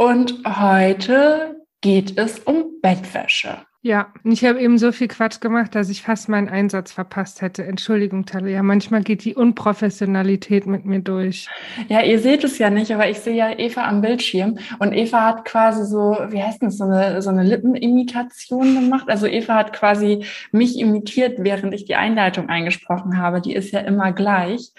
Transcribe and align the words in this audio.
Und 0.00 0.32
heute 0.46 1.60
geht 1.82 2.16
es 2.16 2.38
um 2.38 2.80
Bettwäsche. 2.80 3.66
Ja, 3.82 4.08
ich 4.24 4.44
habe 4.44 4.60
eben 4.60 4.76
so 4.76 4.92
viel 4.92 5.08
Quatsch 5.08 5.40
gemacht, 5.40 5.74
dass 5.74 5.88
ich 5.88 6.02
fast 6.02 6.28
meinen 6.28 6.50
Einsatz 6.50 6.92
verpasst 6.92 7.40
hätte. 7.40 7.64
Entschuldigung, 7.64 8.26
Talia. 8.26 8.62
Manchmal 8.62 9.02
geht 9.02 9.24
die 9.24 9.34
Unprofessionalität 9.34 10.66
mit 10.66 10.84
mir 10.84 11.00
durch. 11.00 11.48
Ja, 11.88 12.02
ihr 12.02 12.18
seht 12.18 12.44
es 12.44 12.58
ja 12.58 12.68
nicht, 12.68 12.92
aber 12.92 13.08
ich 13.08 13.20
sehe 13.20 13.34
ja 13.34 13.58
Eva 13.58 13.88
am 13.88 14.02
Bildschirm 14.02 14.58
und 14.80 14.92
Eva 14.92 15.24
hat 15.24 15.46
quasi 15.46 15.86
so, 15.86 16.14
wie 16.28 16.42
heißt 16.42 16.62
das, 16.62 16.76
so 16.76 16.84
eine, 16.84 17.22
so 17.22 17.30
eine 17.30 17.42
Lippenimitation 17.42 18.74
gemacht. 18.74 19.08
Also 19.08 19.26
Eva 19.26 19.54
hat 19.54 19.72
quasi 19.72 20.26
mich 20.52 20.78
imitiert, 20.78 21.38
während 21.38 21.72
ich 21.72 21.86
die 21.86 21.94
Einleitung 21.96 22.50
eingesprochen 22.50 23.16
habe. 23.16 23.40
Die 23.40 23.54
ist 23.54 23.72
ja 23.72 23.80
immer 23.80 24.12
gleich. 24.12 24.72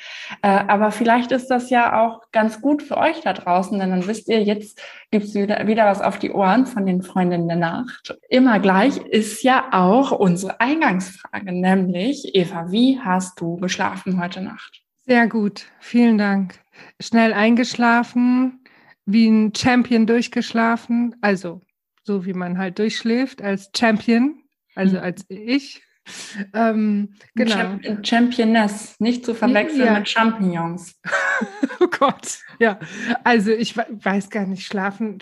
Äh, 0.43 0.59
aber 0.67 0.91
vielleicht 0.91 1.31
ist 1.31 1.47
das 1.47 1.71
ja 1.71 1.99
auch 1.99 2.21
ganz 2.31 2.61
gut 2.61 2.83
für 2.83 2.97
euch 2.97 3.21
da 3.21 3.33
draußen, 3.33 3.79
denn 3.79 3.89
dann 3.89 4.05
wisst 4.05 4.29
ihr, 4.29 4.43
jetzt 4.43 4.79
gibt's 5.09 5.33
wieder, 5.33 5.65
wieder 5.65 5.85
was 5.87 6.01
auf 6.01 6.19
die 6.19 6.31
Ohren 6.31 6.67
von 6.67 6.85
den 6.85 7.01
Freundinnen 7.01 7.47
der 7.47 7.57
Nacht. 7.57 8.15
Immer 8.29 8.59
gleich 8.59 8.90
ist 8.97 9.43
ja 9.43 9.69
auch 9.71 10.11
unsere 10.11 10.59
Eingangsfrage, 10.59 11.51
nämlich, 11.51 12.35
Eva, 12.35 12.71
wie 12.71 12.99
hast 12.99 13.39
du 13.39 13.57
geschlafen 13.57 14.21
heute 14.21 14.41
Nacht? 14.41 14.81
Sehr 15.05 15.27
gut, 15.27 15.65
vielen 15.79 16.17
Dank. 16.17 16.59
Schnell 17.01 17.33
eingeschlafen, 17.33 18.63
wie 19.05 19.27
ein 19.27 19.53
Champion 19.55 20.05
durchgeschlafen, 20.05 21.15
also 21.21 21.61
so 22.03 22.25
wie 22.25 22.33
man 22.33 22.57
halt 22.57 22.79
durchschläft 22.79 23.41
als 23.41 23.69
Champion, 23.75 24.43
also 24.75 24.97
mhm. 24.97 25.03
als 25.03 25.25
ich. 25.29 25.81
Ähm, 26.53 27.13
genau. 27.35 27.53
Champ 27.53 28.07
Championess, 28.07 28.95
nicht 28.99 29.25
zu 29.25 29.33
verwechseln 29.33 29.85
ja. 29.85 29.99
mit 29.99 30.09
Champignons. 30.09 30.99
oh 31.79 31.87
Gott, 31.87 32.39
ja. 32.59 32.79
Also 33.23 33.51
ich 33.51 33.77
weiß 33.77 34.29
gar 34.29 34.45
nicht, 34.45 34.65
schlafen 34.65 35.19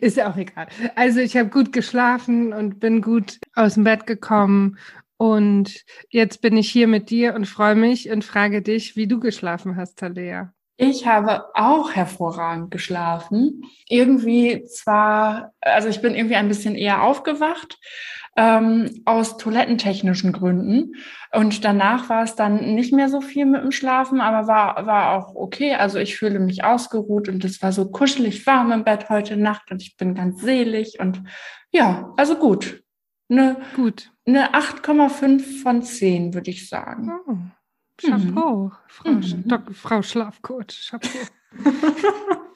ist 0.00 0.16
ja 0.16 0.30
auch 0.30 0.36
egal. 0.36 0.68
Also 0.96 1.20
ich 1.20 1.36
habe 1.36 1.48
gut 1.48 1.72
geschlafen 1.72 2.52
und 2.52 2.80
bin 2.80 3.02
gut 3.02 3.38
aus 3.54 3.74
dem 3.74 3.84
Bett 3.84 4.06
gekommen 4.06 4.78
und 5.16 5.84
jetzt 6.10 6.42
bin 6.42 6.56
ich 6.56 6.70
hier 6.70 6.86
mit 6.86 7.10
dir 7.10 7.34
und 7.34 7.46
freue 7.46 7.74
mich 7.74 8.10
und 8.10 8.24
frage 8.24 8.62
dich, 8.62 8.96
wie 8.96 9.08
du 9.08 9.18
geschlafen 9.18 9.76
hast, 9.76 9.98
Talea. 9.98 10.52
Ich 10.80 11.08
habe 11.08 11.46
auch 11.54 11.90
hervorragend 11.90 12.70
geschlafen. 12.70 13.64
Irgendwie 13.88 14.64
zwar, 14.64 15.52
also 15.60 15.88
ich 15.88 16.00
bin 16.00 16.14
irgendwie 16.14 16.36
ein 16.36 16.46
bisschen 16.46 16.76
eher 16.76 17.02
aufgewacht, 17.02 17.80
ähm, 18.36 19.02
aus 19.04 19.38
toilettentechnischen 19.38 20.32
Gründen. 20.32 20.94
Und 21.32 21.64
danach 21.64 22.08
war 22.08 22.22
es 22.22 22.36
dann 22.36 22.76
nicht 22.76 22.92
mehr 22.92 23.08
so 23.08 23.20
viel 23.20 23.44
mit 23.44 23.64
dem 23.64 23.72
Schlafen, 23.72 24.20
aber 24.20 24.46
war, 24.46 24.86
war 24.86 25.18
auch 25.18 25.34
okay. 25.34 25.74
Also 25.74 25.98
ich 25.98 26.16
fühle 26.16 26.38
mich 26.38 26.62
ausgeruht 26.62 27.28
und 27.28 27.44
es 27.44 27.60
war 27.60 27.72
so 27.72 27.90
kuschelig 27.90 28.46
warm 28.46 28.70
im 28.70 28.84
Bett 28.84 29.08
heute 29.08 29.36
Nacht 29.36 29.72
und 29.72 29.82
ich 29.82 29.96
bin 29.96 30.14
ganz 30.14 30.40
selig 30.42 31.00
und 31.00 31.24
ja, 31.72 32.14
also 32.16 32.36
gut. 32.36 32.84
Eine, 33.28 33.56
gut. 33.74 34.12
Eine 34.26 34.54
8,5 34.54 35.60
von 35.60 35.82
10, 35.82 36.34
würde 36.34 36.50
ich 36.50 36.68
sagen. 36.68 37.10
Oh, 37.26 37.34
Chapeau, 37.98 38.64
mhm. 38.64 38.72
Frau, 38.88 39.10
mhm. 39.10 39.74
Frau 39.74 40.02
Schlafcoach, 40.02 40.90
Chapeau. 40.90 41.18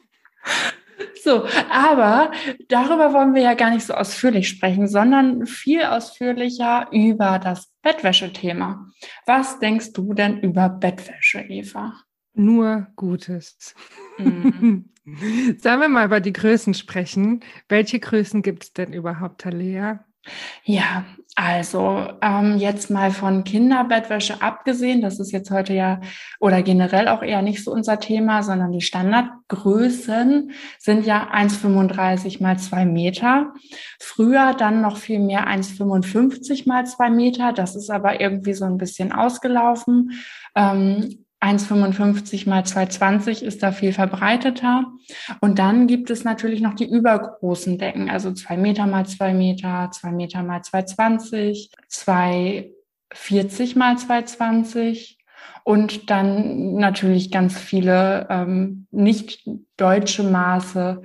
So, 1.23 1.47
aber 1.71 2.33
darüber 2.69 3.13
wollen 3.13 3.35
wir 3.35 3.43
ja 3.43 3.55
gar 3.55 3.71
nicht 3.71 3.87
so 3.87 3.95
ausführlich 3.95 4.49
sprechen, 4.49 4.89
sondern 4.89 5.47
viel 5.47 5.85
ausführlicher 5.85 6.89
über 6.91 7.39
das 7.39 7.73
Bettwäschethema. 7.83 8.89
Was 9.25 9.61
denkst 9.61 9.93
du 9.93 10.15
denn 10.15 10.41
über 10.41 10.69
Bettwäsche, 10.69 11.41
Eva? 11.41 11.95
Nur 12.35 12.89
Gutes. 12.97 13.75
Mhm. 14.19 14.91
Sollen 15.59 15.81
wir 15.81 15.89
mal 15.89 16.07
über 16.07 16.21
die 16.21 16.33
Größen 16.33 16.75
sprechen? 16.75 17.41
Welche 17.69 18.01
Größen 18.01 18.43
gibt 18.43 18.65
es 18.65 18.73
denn 18.73 18.93
überhaupt, 18.93 19.43
Talea? 19.43 20.05
Ja, 20.65 21.05
also 21.35 22.09
ähm, 22.21 22.59
jetzt 22.59 22.91
mal 22.91 23.11
von 23.11 23.43
Kinderbettwäsche 23.43 24.43
abgesehen, 24.43 25.01
das 25.01 25.19
ist 25.19 25.33
jetzt 25.33 25.51
heute 25.51 25.73
ja 25.73 26.01
oder 26.41 26.63
generell 26.63 27.09
auch 27.09 27.23
eher 27.23 27.41
nicht 27.41 27.65
so 27.65 27.73
unser 27.73 27.99
Thema, 27.99 28.43
sondern 28.43 28.71
die 28.71 28.83
Standardgrößen 28.83 30.53
sind 30.79 31.07
ja 31.07 31.33
1,35 31.33 32.43
mal 32.43 32.59
2 32.59 32.85
Meter. 32.85 33.55
Früher 33.99 34.55
dann 34.55 34.83
noch 34.83 34.99
viel 34.99 35.21
mehr 35.21 35.49
1,55 35.49 36.69
mal 36.69 36.87
2 36.87 37.11
Meter. 37.11 37.53
Das 37.53 37.75
ist 37.77 37.91
aber 37.91 38.21
irgendwie 38.21 38.53
so 38.53 38.67
ein 38.67 38.77
bisschen 38.77 39.11
ausgelaufen. 39.11 40.13
Ähm, 40.55 41.22
1,55 41.43 42.49
mal 42.49 42.63
2,20 42.63 43.43
ist 43.43 43.63
da 43.63 43.73
viel 43.73 43.93
verbreiteter. 43.93 44.87
Und 45.41 45.59
dann 45.59 45.89
gibt 45.89 46.11
es 46.11 46.23
natürlich 46.25 46.61
noch 46.61 46.75
die 46.75 46.89
übergroßen 46.89 47.79
Decken, 47.79 48.09
also 48.09 48.33
2 48.33 48.57
Meter 48.57 48.87
mal 48.87 49.07
2 49.07 49.35
Meter, 49.35 49.91
2 49.93 50.13
Meter 50.13 50.43
mal 50.45 50.61
2,20, 50.61 51.71
2,40 51.91 53.77
mal 53.77 53.97
2,20 53.97 55.17
und 55.65 56.11
dann 56.11 56.75
natürlich 56.75 57.31
ganz 57.31 57.59
viele 57.59 58.27
ähm, 58.31 58.87
nicht 58.91 59.49
deutsche 59.77 60.23
Maße. 60.23 61.03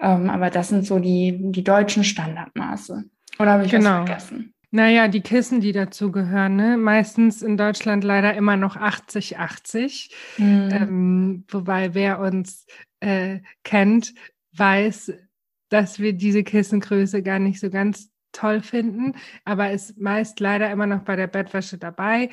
Ähm, 0.00 0.30
aber 0.30 0.50
das 0.50 0.68
sind 0.68 0.86
so 0.86 0.98
die, 0.98 1.36
die 1.40 1.64
deutschen 1.64 2.04
Standardmaße. 2.04 3.04
Oder 3.38 3.52
habe 3.52 3.64
ich 3.64 3.70
genau. 3.70 4.00
was 4.02 4.06
vergessen? 4.06 4.54
Naja, 4.70 5.08
die 5.08 5.22
Kissen, 5.22 5.60
die 5.60 5.72
dazu 5.72 6.12
gehören, 6.12 6.56
ne? 6.56 6.76
meistens 6.76 7.40
in 7.42 7.56
Deutschland 7.56 8.04
leider 8.04 8.34
immer 8.34 8.56
noch 8.56 8.76
80-80. 8.76 10.10
Mhm. 10.36 10.68
Ähm, 10.70 11.44
wobei 11.48 11.94
wer 11.94 12.20
uns 12.20 12.66
äh, 13.00 13.40
kennt, 13.64 14.12
weiß, 14.52 15.12
dass 15.70 15.98
wir 15.98 16.12
diese 16.12 16.42
Kissengröße 16.42 17.22
gar 17.22 17.38
nicht 17.38 17.60
so 17.60 17.70
ganz 17.70 18.10
toll 18.32 18.60
finden, 18.60 19.14
aber 19.44 19.70
ist 19.70 19.98
meist 19.98 20.38
leider 20.40 20.70
immer 20.70 20.86
noch 20.86 21.02
bei 21.02 21.16
der 21.16 21.26
Bettwäsche 21.26 21.78
dabei. 21.78 22.30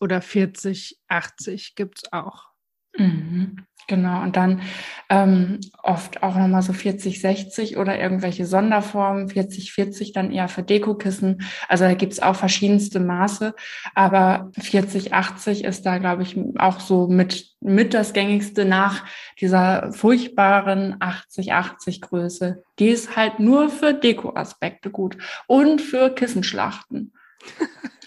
Oder 0.00 0.20
40, 0.20 0.98
80 1.08 1.74
gibt 1.74 1.98
es 1.98 2.12
auch. 2.12 2.50
Mhm. 2.96 3.56
Genau, 3.88 4.22
und 4.22 4.36
dann 4.36 4.62
ähm, 5.08 5.60
oft 5.82 6.22
auch 6.22 6.36
nochmal 6.36 6.62
so 6.62 6.72
40, 6.72 7.20
60 7.20 7.76
oder 7.76 7.98
irgendwelche 7.98 8.46
Sonderformen, 8.46 9.28
40, 9.28 9.72
40 9.72 10.12
dann 10.12 10.30
eher 10.30 10.48
für 10.48 10.62
Dekokissen. 10.62 11.42
Also 11.68 11.84
da 11.84 11.94
gibt's 11.94 12.20
auch 12.20 12.36
verschiedenste 12.36 13.00
Maße, 13.00 13.54
aber 13.94 14.50
40, 14.60 15.12
80 15.12 15.64
ist 15.64 15.84
da, 15.84 15.98
glaube 15.98 16.22
ich, 16.22 16.38
auch 16.58 16.80
so 16.80 17.08
mit, 17.08 17.50
mit 17.60 17.92
das 17.92 18.12
gängigste 18.12 18.64
nach 18.64 19.04
dieser 19.40 19.92
furchtbaren 19.92 20.96
80, 21.00 21.52
80 21.52 22.00
Größe. 22.00 22.62
Die 22.78 22.88
ist 22.88 23.16
halt 23.16 23.40
nur 23.40 23.68
für 23.68 23.94
Dekoaspekte 23.94 24.90
gut 24.90 25.18
und 25.46 25.80
für 25.80 26.10
Kissenschlachten. 26.10 27.12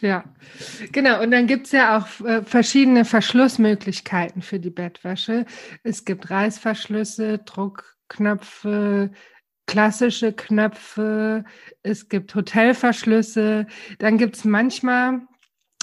Ja, 0.01 0.23
genau. 0.91 1.23
Und 1.23 1.31
dann 1.31 1.47
gibt 1.47 1.68
es 1.68 1.72
ja 1.72 1.97
auch 1.97 2.25
äh, 2.25 2.44
verschiedene 2.44 3.06
Verschlussmöglichkeiten 3.06 4.41
für 4.41 4.59
die 4.59 4.69
Bettwäsche. 4.69 5.46
Es 5.84 6.06
gibt 6.06 6.29
Reißverschlüsse, 6.29 7.40
Druckknöpfe, 7.40 9.12
klassische 9.68 10.34
Knöpfe, 10.34 11.44
es 11.81 12.10
gibt 12.10 12.36
Hotelverschlüsse. 12.36 13.68
Dann 14.00 14.18
gibt 14.18 14.36
es 14.36 14.45
manchmal 14.45 15.21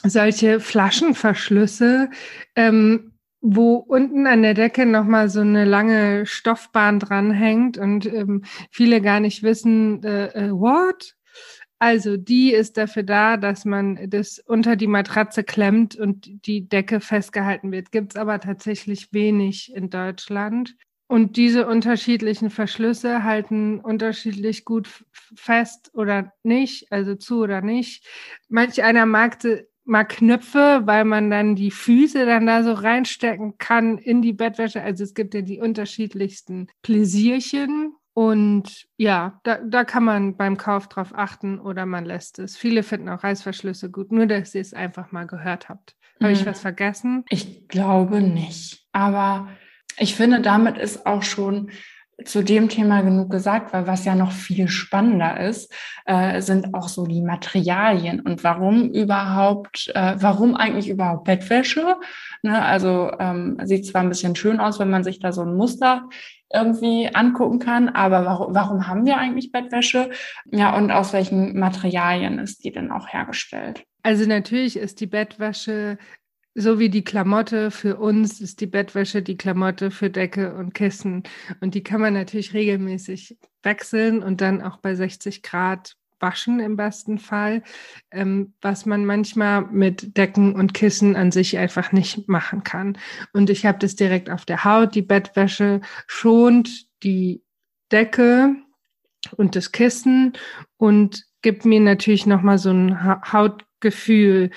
solche 0.05 0.61
Flaschenverschlüsse, 0.61 2.11
ähm, 2.55 3.13
wo 3.41 3.75
unten 3.75 4.27
an 4.27 4.43
der 4.43 4.55
Decke 4.55 4.87
nochmal 4.87 5.29
so 5.29 5.41
eine 5.41 5.65
lange 5.65 6.27
Stoffbahn 6.27 7.01
dranhängt 7.01 7.77
und 7.77 8.07
ähm, 8.07 8.45
viele 8.71 9.01
gar 9.01 9.19
nicht 9.21 9.43
wissen, 9.43 10.03
äh, 10.05 10.27
äh, 10.29 10.51
what? 10.53 11.17
Also 11.83 12.17
die 12.17 12.53
ist 12.53 12.77
dafür 12.77 13.03
da, 13.03 13.37
dass 13.37 13.65
man 13.65 13.99
das 14.09 14.39
unter 14.39 14.77
die 14.77 14.87
Matratze 14.87 15.43
klemmt 15.43 15.97
und 15.97 16.47
die 16.47 16.69
Decke 16.69 17.01
festgehalten 17.01 17.73
wird. 17.73 17.91
Gibt 17.91 18.13
es 18.13 18.17
aber 18.17 18.39
tatsächlich 18.39 19.13
wenig 19.13 19.75
in 19.75 19.91
Deutschland. 19.91 20.77
Und 21.09 21.37
diese 21.37 21.67
unterschiedlichen 21.67 22.51
Verschlüsse 22.51 23.25
halten 23.25 23.81
unterschiedlich 23.81 24.65
gut 24.65 24.89
fest 25.35 25.91
oder 25.93 26.33
nicht, 26.45 26.93
also 26.93 27.17
zu 27.17 27.41
oder 27.41 27.63
nicht. 27.63 28.07
Manch 28.49 28.85
einer 28.85 29.05
mag, 29.05 29.39
mag 29.83 30.09
Knöpfe, 30.11 30.83
weil 30.85 31.05
man 31.05 31.33
dann 31.33 31.57
die 31.57 31.73
Füße 31.73 32.25
dann 32.27 32.47
da 32.47 32.63
so 32.63 32.75
reinstecken 32.75 33.59
kann 33.59 33.99
in 33.99 34.23
die 34.23 34.33
Bettwäsche. 34.33 34.83
Also 34.83 35.03
es 35.03 35.15
gibt 35.15 35.35
ja 35.35 35.41
die 35.41 35.59
unterschiedlichsten 35.59 36.69
Pläsierchen 36.83 37.97
Und 38.15 38.87
ja, 38.97 39.41
da, 39.43 39.59
da 39.59 39.85
kann 39.85 40.05
man 40.05 40.37
beim 40.37 40.57
Kauf 40.57 40.89
drauf 40.89 41.13
achten 41.15 41.59
oder 41.59 41.87
man 41.87 42.05
lässt 42.05 42.39
es. 42.39 42.57
Viele 42.57 42.83
finden 42.83 43.09
auch 43.09 43.25
Reißverschlüsse 43.25 43.91
gut, 43.91 44.13
nur 44.13 44.27
dass 44.27 44.55
ihr 44.55 44.61
es 44.61 44.75
einfach 44.75 45.13
mal 45.13 45.27
gehört 45.27 45.69
habt. 45.69 45.97
Habe 46.21 46.33
mhm. 46.33 46.39
ich 46.39 46.47
was 46.47 46.61
vergessen? 46.61 47.25
Ich 47.31 47.69
glaube 47.69 48.21
nicht. 48.21 48.87
Aber 48.93 49.49
ich 49.99 50.15
finde, 50.15 50.41
damit 50.41 50.77
ist 50.77 51.07
auch 51.07 51.23
schon 51.23 51.71
zu 52.25 52.43
dem 52.43 52.69
Thema 52.69 53.01
genug 53.03 53.31
gesagt, 53.31 53.73
weil 53.73 53.87
was 53.87 54.05
ja 54.05 54.15
noch 54.15 54.33
viel 54.33 54.69
spannender 54.69 55.41
ist, 55.41 55.73
äh, 56.05 56.41
sind 56.41 56.75
auch 56.75 56.89
so 56.89 57.07
die 57.07 57.23
Materialien 57.23 58.21
und 58.21 58.45
warum 58.45 58.91
überhaupt, 58.91 59.91
äh, 59.95 60.15
warum 60.19 60.55
eigentlich 60.55 60.89
überhaupt 60.89 61.25
Bettwäsche? 61.25 61.97
Ne, 62.43 62.63
also 62.63 63.11
ähm, 63.19 63.59
sieht 63.65 63.87
zwar 63.87 64.03
ein 64.03 64.09
bisschen 64.09 64.37
schön 64.37 64.61
aus, 64.61 64.79
wenn 64.79 64.91
man 64.91 65.05
sich 65.05 65.21
da 65.21 65.33
so 65.33 65.43
ein 65.43 65.55
Muster 65.55 66.09
irgendwie 66.53 67.09
angucken 67.13 67.59
kann, 67.59 67.89
aber 67.89 68.25
warum, 68.25 68.55
warum 68.55 68.87
haben 68.87 69.07
wir 69.07 69.17
eigentlich 69.17 69.53
Bettwäsche? 69.53 70.11
Ja, 70.51 70.77
und 70.77 70.91
aus 70.91 71.13
welchen 71.13 71.59
Materialien 71.59 72.39
ist 72.39 72.65
die 72.65 72.73
denn 72.73 72.91
auch 72.91 73.09
hergestellt? 73.09 73.85
Also 74.03 74.27
natürlich 74.27 74.77
ist 74.77 75.01
die 75.01 75.07
Bettwäsche 75.07 75.99
so 76.55 76.79
wie 76.79 76.91
die 76.91 77.05
Klamotte 77.05 77.71
für 77.71 77.97
uns 77.97 78.41
ist 78.41 78.61
die 78.61 78.67
Bettwäsche 78.67 79.23
die 79.23 79.37
Klamotte 79.37 79.91
für 79.91 80.11
Decke 80.11 80.55
und 80.55 80.75
Kissen. 80.75 81.23
Und 81.61 81.75
die 81.75 81.83
kann 81.83 82.01
man 82.01 82.15
natürlich 82.15 82.53
regelmäßig 82.55 83.39
wechseln 83.63 84.23
und 84.23 84.41
dann 84.41 84.61
auch 84.61 84.79
bei 84.79 84.95
60 84.95 85.43
Grad 85.43 85.97
waschen 86.23 86.61
im 86.61 86.77
besten 86.77 87.19
Fall, 87.19 87.63
ähm, 88.11 88.55
was 88.63 88.87
man 88.87 89.05
manchmal 89.05 89.63
mit 89.67 90.17
Decken 90.17 90.55
und 90.55 90.73
Kissen 90.73 91.17
an 91.17 91.33
sich 91.33 91.59
einfach 91.59 91.93
nicht 91.93 92.29
machen 92.29 92.63
kann. 92.63 92.97
Und 93.33 93.51
ich 93.51 93.67
habe 93.67 93.79
das 93.79 93.97
direkt 93.97 94.31
auf 94.31 94.45
der 94.45 94.65
Haut. 94.65 94.95
Die 94.95 95.03
Bettwäsche 95.03 95.81
schont 96.07 96.87
die 97.03 97.43
Decke 97.91 98.55
und 99.37 99.57
das 99.57 99.73
Kissen 99.73 100.35
und 100.77 101.25
gibt 101.43 101.65
mir 101.65 101.81
natürlich 101.81 102.25
nochmal 102.25 102.59
so 102.59 102.71
ein 102.71 103.33
Hautgefühl, 103.33 104.51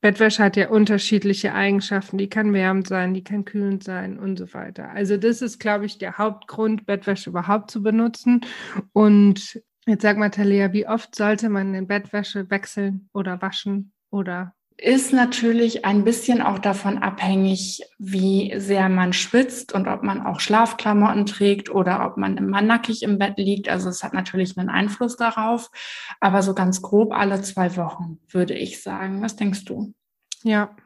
Bettwäsche 0.00 0.44
hat 0.44 0.56
ja 0.56 0.68
unterschiedliche 0.68 1.54
Eigenschaften. 1.54 2.18
Die 2.18 2.28
kann 2.28 2.52
wärmend 2.52 2.86
sein, 2.86 3.14
die 3.14 3.24
kann 3.24 3.44
kühlend 3.44 3.82
sein 3.82 4.18
und 4.18 4.38
so 4.38 4.52
weiter. 4.54 4.90
Also 4.90 5.16
das 5.16 5.42
ist, 5.42 5.58
glaube 5.58 5.86
ich, 5.86 5.98
der 5.98 6.18
Hauptgrund, 6.18 6.86
Bettwäsche 6.86 7.30
überhaupt 7.30 7.70
zu 7.70 7.82
benutzen. 7.82 8.42
Und 8.92 9.60
jetzt 9.86 10.02
sag 10.02 10.16
mal, 10.16 10.30
Talia, 10.30 10.72
wie 10.72 10.86
oft 10.86 11.14
sollte 11.16 11.48
man 11.48 11.72
den 11.72 11.88
Bettwäsche 11.88 12.48
wechseln 12.48 13.08
oder 13.12 13.42
waschen 13.42 13.92
oder 14.10 14.54
ist 14.80 15.12
natürlich 15.12 15.84
ein 15.84 16.04
bisschen 16.04 16.40
auch 16.40 16.60
davon 16.60 16.98
abhängig, 16.98 17.82
wie 17.98 18.54
sehr 18.58 18.88
man 18.88 19.12
schwitzt 19.12 19.72
und 19.72 19.88
ob 19.88 20.04
man 20.04 20.24
auch 20.24 20.38
Schlafklamotten 20.38 21.26
trägt 21.26 21.68
oder 21.68 22.06
ob 22.06 22.16
man 22.16 22.36
immer 22.36 22.62
nackig 22.62 23.02
im 23.02 23.18
Bett 23.18 23.38
liegt. 23.38 23.68
Also 23.68 23.88
es 23.88 24.04
hat 24.04 24.14
natürlich 24.14 24.56
einen 24.56 24.68
Einfluss 24.68 25.16
darauf. 25.16 25.70
Aber 26.20 26.42
so 26.42 26.54
ganz 26.54 26.80
grob 26.80 27.12
alle 27.12 27.42
zwei 27.42 27.76
Wochen, 27.76 28.20
würde 28.28 28.54
ich 28.54 28.80
sagen. 28.80 29.20
Was 29.20 29.34
denkst 29.34 29.64
du? 29.64 29.94
Ja, 30.44 30.76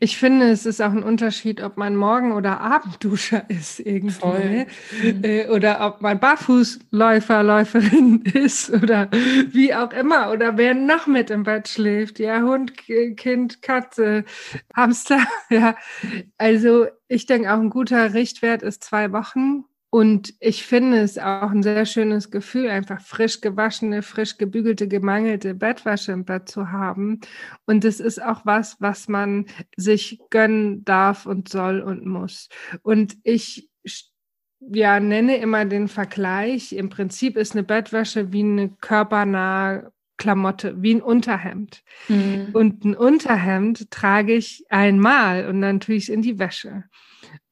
ich 0.00 0.18
finde, 0.18 0.50
es 0.50 0.66
ist 0.66 0.80
auch 0.80 0.92
ein 0.92 1.02
Unterschied, 1.02 1.62
ob 1.62 1.76
man 1.76 1.96
Morgen- 1.96 2.32
oder 2.32 2.60
Abendduscher 2.60 3.44
ist 3.48 3.80
irgendwie. 3.80 4.26
Ne? 4.26 4.66
Mhm. 5.02 5.24
Äh, 5.24 5.48
oder 5.48 5.86
ob 5.86 6.00
man 6.00 6.18
Barfußläufer, 6.20 7.42
Läuferin 7.42 8.22
ist 8.34 8.70
oder 8.70 9.10
wie 9.50 9.74
auch 9.74 9.92
immer. 9.92 10.30
Oder 10.32 10.56
wer 10.56 10.74
noch 10.74 11.06
mit 11.06 11.30
im 11.30 11.44
Bett 11.44 11.68
schläft. 11.68 12.18
Ja, 12.18 12.42
Hund, 12.42 12.74
Kind, 12.76 13.62
Katze, 13.62 14.24
Hamster. 14.74 15.18
Ja, 15.50 15.76
also 16.38 16.86
ich 17.06 17.26
denke 17.26 17.52
auch 17.52 17.60
ein 17.60 17.70
guter 17.70 18.14
Richtwert 18.14 18.62
ist 18.62 18.82
zwei 18.82 19.12
Wochen. 19.12 19.64
Und 19.94 20.34
ich 20.40 20.64
finde 20.64 20.98
es 21.02 21.18
auch 21.18 21.52
ein 21.52 21.62
sehr 21.62 21.86
schönes 21.86 22.32
Gefühl, 22.32 22.68
einfach 22.68 23.00
frisch 23.00 23.40
gewaschene, 23.40 24.02
frisch 24.02 24.38
gebügelte, 24.38 24.88
gemangelte 24.88 25.54
Bettwäsche 25.54 26.10
im 26.10 26.24
Bett 26.24 26.48
zu 26.48 26.72
haben. 26.72 27.20
Und 27.64 27.84
es 27.84 28.00
ist 28.00 28.20
auch 28.20 28.44
was, 28.44 28.76
was 28.80 29.06
man 29.06 29.46
sich 29.76 30.18
gönnen 30.30 30.84
darf 30.84 31.26
und 31.26 31.48
soll 31.48 31.80
und 31.80 32.06
muss. 32.06 32.48
Und 32.82 33.16
ich 33.22 33.70
ja, 34.58 34.98
nenne 34.98 35.36
immer 35.36 35.64
den 35.64 35.86
Vergleich. 35.86 36.72
Im 36.72 36.88
Prinzip 36.88 37.36
ist 37.36 37.52
eine 37.52 37.62
Bettwäsche 37.62 38.32
wie 38.32 38.42
eine 38.42 38.70
körpernahe 38.70 39.92
Klamotte, 40.16 40.74
wie 40.82 40.96
ein 40.96 41.02
Unterhemd. 41.02 41.84
Mhm. 42.08 42.48
Und 42.52 42.84
ein 42.84 42.96
Unterhemd 42.96 43.92
trage 43.92 44.34
ich 44.34 44.64
einmal 44.70 45.46
und 45.46 45.60
dann 45.60 45.78
tue 45.78 45.94
ich 45.94 46.04
es 46.04 46.08
in 46.08 46.22
die 46.22 46.40
Wäsche. 46.40 46.82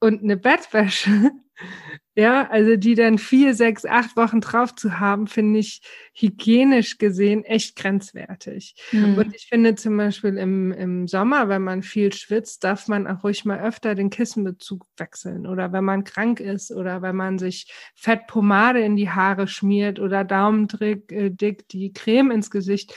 Und 0.01 0.25
eine 0.25 0.37
Bettwäsche 0.37 1.31
ja, 2.15 2.47
also 2.51 2.77
die 2.77 2.95
dann 2.95 3.17
vier, 3.17 3.55
sechs, 3.55 3.87
acht 3.87 4.17
Wochen 4.17 4.43
drauf 4.43 4.75
zu 4.75 5.01
haben, 5.01 5.27
finde 5.27 5.61
ich 5.61 5.81
hygienisch 6.13 6.99
gesehen 6.99 7.43
echt 7.45 7.75
grenzwertig. 7.75 8.75
Mhm. 8.93 9.15
Und 9.17 9.35
ich 9.35 9.47
finde 9.47 9.77
zum 9.77 9.97
Beispiel 9.97 10.37
im, 10.37 10.73
im 10.73 11.09
Sommer, 11.09 11.49
wenn 11.49 11.63
man 11.63 11.83
viel 11.83 12.13
schwitzt, 12.13 12.65
darf 12.65 12.87
man 12.87 13.07
auch 13.07 13.25
ruhig 13.25 13.47
mal 13.47 13.61
öfter 13.61 13.95
den 13.95 14.11
Kissenbezug 14.11 14.87
wechseln. 14.99 15.47
Oder 15.47 15.73
wenn 15.73 15.85
man 15.85 16.05
krank 16.05 16.41
ist 16.41 16.71
oder 16.71 17.01
wenn 17.01 17.17
man 17.17 17.39
sich 17.39 17.73
Fettpomade 17.95 18.81
in 18.81 18.97
die 18.97 19.09
Haare 19.09 19.49
schmiert 19.49 19.99
oder 19.99 20.23
Daumendick 20.23 21.11
äh, 21.11 21.31
dick 21.31 21.67
die 21.69 21.95
Creme 21.95 22.31
ins 22.31 22.51
Gesicht. 22.51 22.95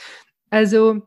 Also 0.50 1.06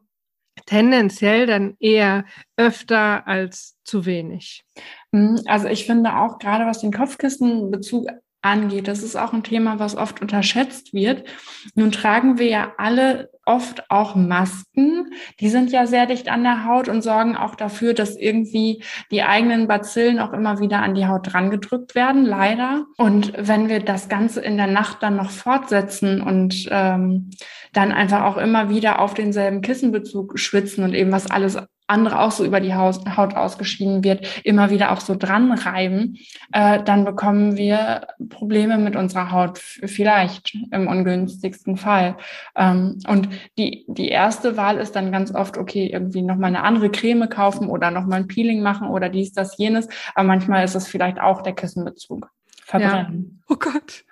tendenziell 0.66 1.46
dann 1.46 1.76
eher 1.80 2.26
öfter 2.58 3.28
als 3.28 3.78
zu 3.84 4.06
wenig. 4.06 4.64
Hm, 5.14 5.40
also 5.46 5.68
ich 5.68 5.86
finde 5.86 6.16
auch 6.18 6.40
gerade 6.40 6.66
was 6.66 6.80
den 6.80 6.94
Kopfkissenbezug 6.94 8.08
angeht, 8.42 8.88
das 8.88 9.04
ist 9.04 9.16
auch 9.16 9.34
ein 9.34 9.44
Thema, 9.44 9.80
was 9.80 9.96
oft 9.96 10.22
unterschätzt 10.22 10.94
wird. 10.94 11.24
Nun 11.76 11.92
tragen 11.92 12.40
wir 12.40 12.48
ja 12.48 12.74
alle 12.78 13.30
oft 13.46 13.90
auch 13.90 14.16
Masken. 14.16 15.12
Die 15.40 15.50
sind 15.50 15.72
ja 15.72 15.88
sehr 15.88 16.06
dicht 16.06 16.30
an 16.30 16.44
der 16.44 16.66
Haut 16.66 16.88
und 16.88 17.02
sorgen 17.02 17.36
auch 17.36 17.56
dafür, 17.56 17.94
dass 17.94 18.16
irgendwie 18.16 18.84
die 19.12 19.24
eigenen 19.24 19.68
Bazillen 19.68 20.20
auch 20.20 20.34
immer 20.34 20.60
wieder 20.60 20.82
an 20.82 20.94
die 20.96 21.08
Haut 21.08 21.34
drangedrückt 21.34 21.96
werden, 21.96 22.26
leider. 22.26 22.86
Und 22.98 23.34
wenn 23.36 23.68
wir 23.68 23.80
das 23.80 24.08
Ganze 24.08 24.42
in 24.42 24.58
der 24.58 24.68
Nacht 24.68 25.02
dann 25.02 25.16
noch 25.16 25.32
fortsetzen 25.32 26.22
und 26.22 26.68
ähm, 26.70 27.32
dann 27.74 27.92
einfach 27.92 28.24
auch 28.24 28.38
immer 28.38 28.70
wieder 28.70 29.00
auf 29.00 29.14
denselben 29.14 29.62
Kissenbezug 29.62 30.40
schwitzen 30.40 30.84
und 30.84 30.94
eben 30.94 31.12
was 31.12 31.30
alles 31.30 31.58
andere 31.90 32.20
auch 32.20 32.32
so 32.32 32.46
über 32.46 32.60
die 32.60 32.76
Haut, 32.76 33.00
ausgeschieden 33.36 34.04
wird, 34.04 34.42
immer 34.44 34.70
wieder 34.70 34.92
auch 34.92 35.02
so 35.02 35.16
dran 35.16 35.52
reiben, 35.52 36.18
äh, 36.52 36.82
dann 36.84 37.06
bekommen 37.06 37.58
wir 37.58 38.08
Probleme 38.30 38.78
mit 38.78 38.96
unserer 38.96 39.32
Haut, 39.32 39.60
vielleicht 39.60 40.56
im 40.72 40.88
ungünstigsten 40.88 41.78
Fall. 41.78 42.16
Ähm, 42.56 43.00
und 43.08 43.30
die, 43.58 43.86
die 43.88 44.10
erste 44.10 44.58
Wahl 44.58 44.78
ist 44.78 44.96
dann 44.96 45.12
ganz 45.12 45.34
oft, 45.34 45.58
okay, 45.58 45.88
irgendwie 45.92 46.22
nochmal 46.22 46.50
eine 46.50 46.64
andere 46.64 46.90
Creme 46.90 47.30
kaufen 47.30 47.70
oder 47.70 47.92
nochmal 47.92 48.20
ein 48.20 48.28
Peeling 48.28 48.62
machen 48.62 48.88
oder 48.88 49.10
dies, 49.10 49.34
das, 49.34 49.58
jenes. 49.58 49.88
Aber 50.16 50.28
manchmal 50.28 50.64
ist 50.64 50.76
es 50.76 50.88
vielleicht 50.88 51.20
auch 51.20 51.42
der 51.42 51.54
Kissenbezug. 51.54 52.30
Verbrennen. 52.66 53.42
Ja. 53.42 53.56
Oh 53.56 53.58
Gott. 53.58 54.06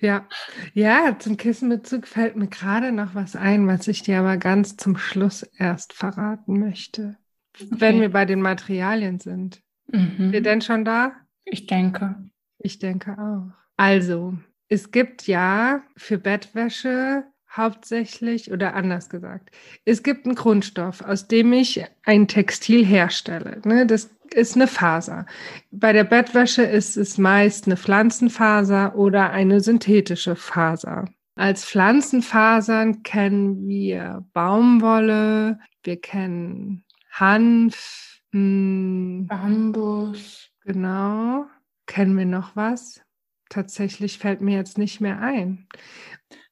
Ja, 0.00 0.26
ja, 0.74 1.16
zum 1.18 1.36
Kissenbezug 1.36 2.06
fällt 2.06 2.36
mir 2.36 2.46
gerade 2.46 2.92
noch 2.92 3.14
was 3.14 3.36
ein, 3.36 3.66
was 3.66 3.88
ich 3.88 4.02
dir 4.02 4.20
aber 4.20 4.36
ganz 4.36 4.76
zum 4.76 4.96
Schluss 4.96 5.42
erst 5.42 5.92
verraten 5.92 6.58
möchte, 6.58 7.16
okay. 7.60 7.68
wenn 7.70 8.00
wir 8.00 8.10
bei 8.10 8.24
den 8.24 8.42
Materialien 8.42 9.18
sind. 9.18 9.60
Mhm. 9.88 10.32
Wir 10.32 10.42
denn 10.42 10.60
schon 10.60 10.84
da? 10.84 11.12
Ich 11.44 11.66
denke. 11.66 12.16
Ich 12.58 12.78
denke 12.78 13.18
auch. 13.18 13.52
Also, 13.76 14.34
es 14.68 14.90
gibt 14.90 15.26
ja 15.26 15.82
für 15.96 16.18
Bettwäsche 16.18 17.24
hauptsächlich 17.50 18.52
oder 18.52 18.74
anders 18.74 19.08
gesagt, 19.08 19.50
es 19.84 20.02
gibt 20.02 20.24
einen 20.24 20.36
Grundstoff, 20.36 21.02
aus 21.02 21.26
dem 21.26 21.52
ich 21.52 21.84
ein 22.04 22.28
Textil 22.28 22.86
herstelle. 22.86 23.60
Ne? 23.64 23.86
Das 23.86 24.10
ist 24.34 24.56
eine 24.56 24.66
Faser. 24.66 25.26
Bei 25.70 25.92
der 25.92 26.04
Bettwäsche 26.04 26.62
ist 26.62 26.96
es 26.96 27.18
meist 27.18 27.66
eine 27.66 27.76
Pflanzenfaser 27.76 28.94
oder 28.96 29.30
eine 29.30 29.60
synthetische 29.60 30.36
Faser. 30.36 31.06
Als 31.36 31.64
Pflanzenfasern 31.64 33.02
kennen 33.02 33.66
wir 33.66 34.26
Baumwolle, 34.32 35.58
wir 35.84 36.00
kennen 36.00 36.84
Hanf, 37.10 38.20
mh, 38.32 38.40
hm, 38.40 39.26
Bambus. 39.26 40.50
Genau. 40.64 41.46
Kennen 41.86 42.16
wir 42.16 42.26
noch 42.26 42.54
was? 42.56 43.00
Tatsächlich 43.48 44.18
fällt 44.18 44.40
mir 44.40 44.56
jetzt 44.56 44.78
nicht 44.78 45.00
mehr 45.00 45.20
ein. 45.20 45.66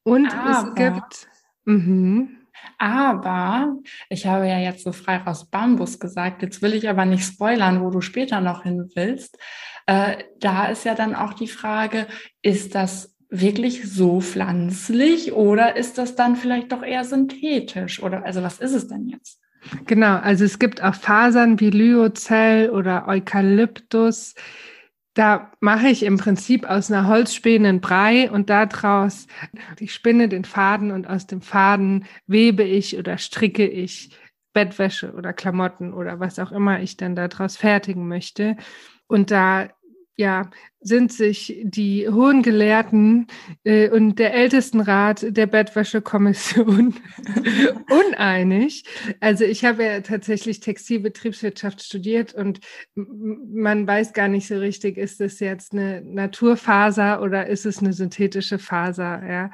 Und 0.02 0.34
Aber. 0.34 0.50
es 0.50 0.74
gibt. 0.74 1.28
Mh, 1.64 2.28
aber 2.78 3.76
ich 4.08 4.26
habe 4.26 4.46
ja 4.48 4.58
jetzt 4.58 4.84
so 4.84 4.92
frei 4.92 5.16
raus 5.16 5.50
Bambus 5.50 5.98
gesagt. 5.98 6.42
Jetzt 6.42 6.62
will 6.62 6.74
ich 6.74 6.88
aber 6.88 7.04
nicht 7.04 7.24
spoilern, 7.24 7.82
wo 7.82 7.90
du 7.90 8.00
später 8.00 8.40
noch 8.40 8.62
hin 8.62 8.90
willst. 8.94 9.38
Äh, 9.86 10.24
da 10.38 10.66
ist 10.66 10.84
ja 10.84 10.94
dann 10.94 11.14
auch 11.14 11.34
die 11.34 11.48
Frage, 11.48 12.06
ist 12.42 12.74
das 12.74 13.16
wirklich 13.30 13.90
so 13.90 14.20
pflanzlich 14.20 15.32
oder 15.32 15.76
ist 15.76 15.98
das 15.98 16.14
dann 16.14 16.36
vielleicht 16.36 16.72
doch 16.72 16.82
eher 16.82 17.04
synthetisch? 17.04 18.02
Oder 18.02 18.24
also 18.24 18.42
was 18.42 18.58
ist 18.58 18.74
es 18.74 18.88
denn 18.88 19.08
jetzt? 19.08 19.40
Genau, 19.86 20.16
also 20.16 20.44
es 20.44 20.58
gibt 20.58 20.82
auch 20.82 20.94
Fasern 20.94 21.58
wie 21.60 21.70
Lyocell 21.70 22.70
oder 22.70 23.08
Eukalyptus 23.08 24.34
da 25.18 25.50
mache 25.58 25.88
ich 25.88 26.04
im 26.04 26.16
Prinzip 26.16 26.64
aus 26.64 26.92
einer 26.92 27.08
Holzspäne 27.08 27.68
einen 27.68 27.80
Brei 27.80 28.30
und 28.30 28.50
daraus, 28.50 29.26
ich 29.80 29.92
spinne 29.92 30.28
den 30.28 30.44
Faden 30.44 30.92
und 30.92 31.08
aus 31.08 31.26
dem 31.26 31.42
Faden 31.42 32.04
webe 32.28 32.62
ich 32.62 32.96
oder 32.96 33.18
stricke 33.18 33.66
ich 33.66 34.16
Bettwäsche 34.52 35.12
oder 35.14 35.32
Klamotten 35.32 35.92
oder 35.92 36.20
was 36.20 36.38
auch 36.38 36.52
immer 36.52 36.80
ich 36.80 36.96
dann 36.96 37.16
daraus 37.16 37.56
fertigen 37.56 38.06
möchte. 38.06 38.56
Und 39.08 39.32
da 39.32 39.70
ja, 40.18 40.50
sind 40.80 41.12
sich 41.12 41.60
die 41.62 42.08
hohen 42.08 42.42
Gelehrten 42.42 43.28
äh, 43.62 43.88
und 43.88 44.18
der 44.18 44.34
Ältestenrat 44.34 45.24
der 45.28 45.46
Bettwäschekommission 45.46 46.96
uneinig. 48.10 48.84
Also 49.20 49.44
ich 49.44 49.64
habe 49.64 49.84
ja 49.84 50.00
tatsächlich 50.00 50.58
Textilbetriebswirtschaft 50.58 51.82
studiert 51.82 52.34
und 52.34 52.58
man 52.96 53.86
weiß 53.86 54.12
gar 54.12 54.26
nicht 54.26 54.48
so 54.48 54.58
richtig, 54.58 54.98
ist 54.98 55.20
es 55.20 55.38
jetzt 55.38 55.72
eine 55.72 56.02
Naturfaser 56.02 57.22
oder 57.22 57.46
ist 57.46 57.64
es 57.64 57.78
eine 57.78 57.92
synthetische 57.92 58.58
Faser. 58.58 59.22
Ja? 59.24 59.50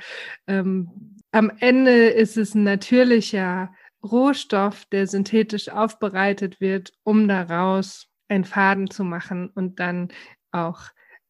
Ähm, 0.46 1.18
am 1.30 1.52
Ende 1.60 2.06
ist 2.06 2.38
es 2.38 2.54
ein 2.54 2.64
natürlicher 2.64 3.70
Rohstoff, 4.02 4.86
der 4.86 5.06
synthetisch 5.06 5.68
aufbereitet 5.68 6.60
wird, 6.62 6.92
um 7.02 7.28
daraus 7.28 8.08
einen 8.28 8.44
Faden 8.44 8.90
zu 8.90 9.04
machen 9.04 9.50
und 9.54 9.80
dann 9.80 10.08
auch 10.54 10.80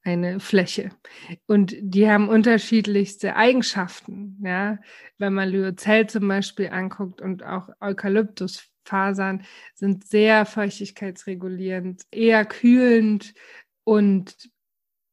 eine 0.02 0.38
Fläche. 0.38 0.90
Und 1.46 1.74
die 1.80 2.08
haben 2.08 2.28
unterschiedlichste 2.28 3.36
Eigenschaften. 3.36 4.38
Ja? 4.44 4.78
Wenn 5.18 5.32
man 5.32 5.48
Lyocell 5.48 6.06
zum 6.08 6.28
Beispiel 6.28 6.68
anguckt 6.68 7.22
und 7.22 7.42
auch 7.42 7.70
Eukalyptusfasern 7.80 9.44
sind 9.74 10.04
sehr 10.04 10.44
feuchtigkeitsregulierend, 10.44 12.02
eher 12.10 12.44
kühlend 12.44 13.34
und 13.84 14.50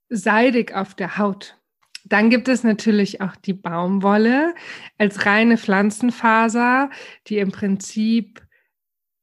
seidig 0.10 0.76
auf 0.76 0.94
der 0.94 1.18
Haut. 1.18 1.58
Dann 2.04 2.30
gibt 2.30 2.48
es 2.50 2.64
natürlich 2.64 3.22
auch 3.22 3.36
die 3.38 3.54
Baumwolle 3.54 4.54
als 4.98 5.26
reine 5.26 5.58
Pflanzenfaser, 5.58 6.90
die 7.28 7.38
im 7.38 7.52
Prinzip 7.52 8.42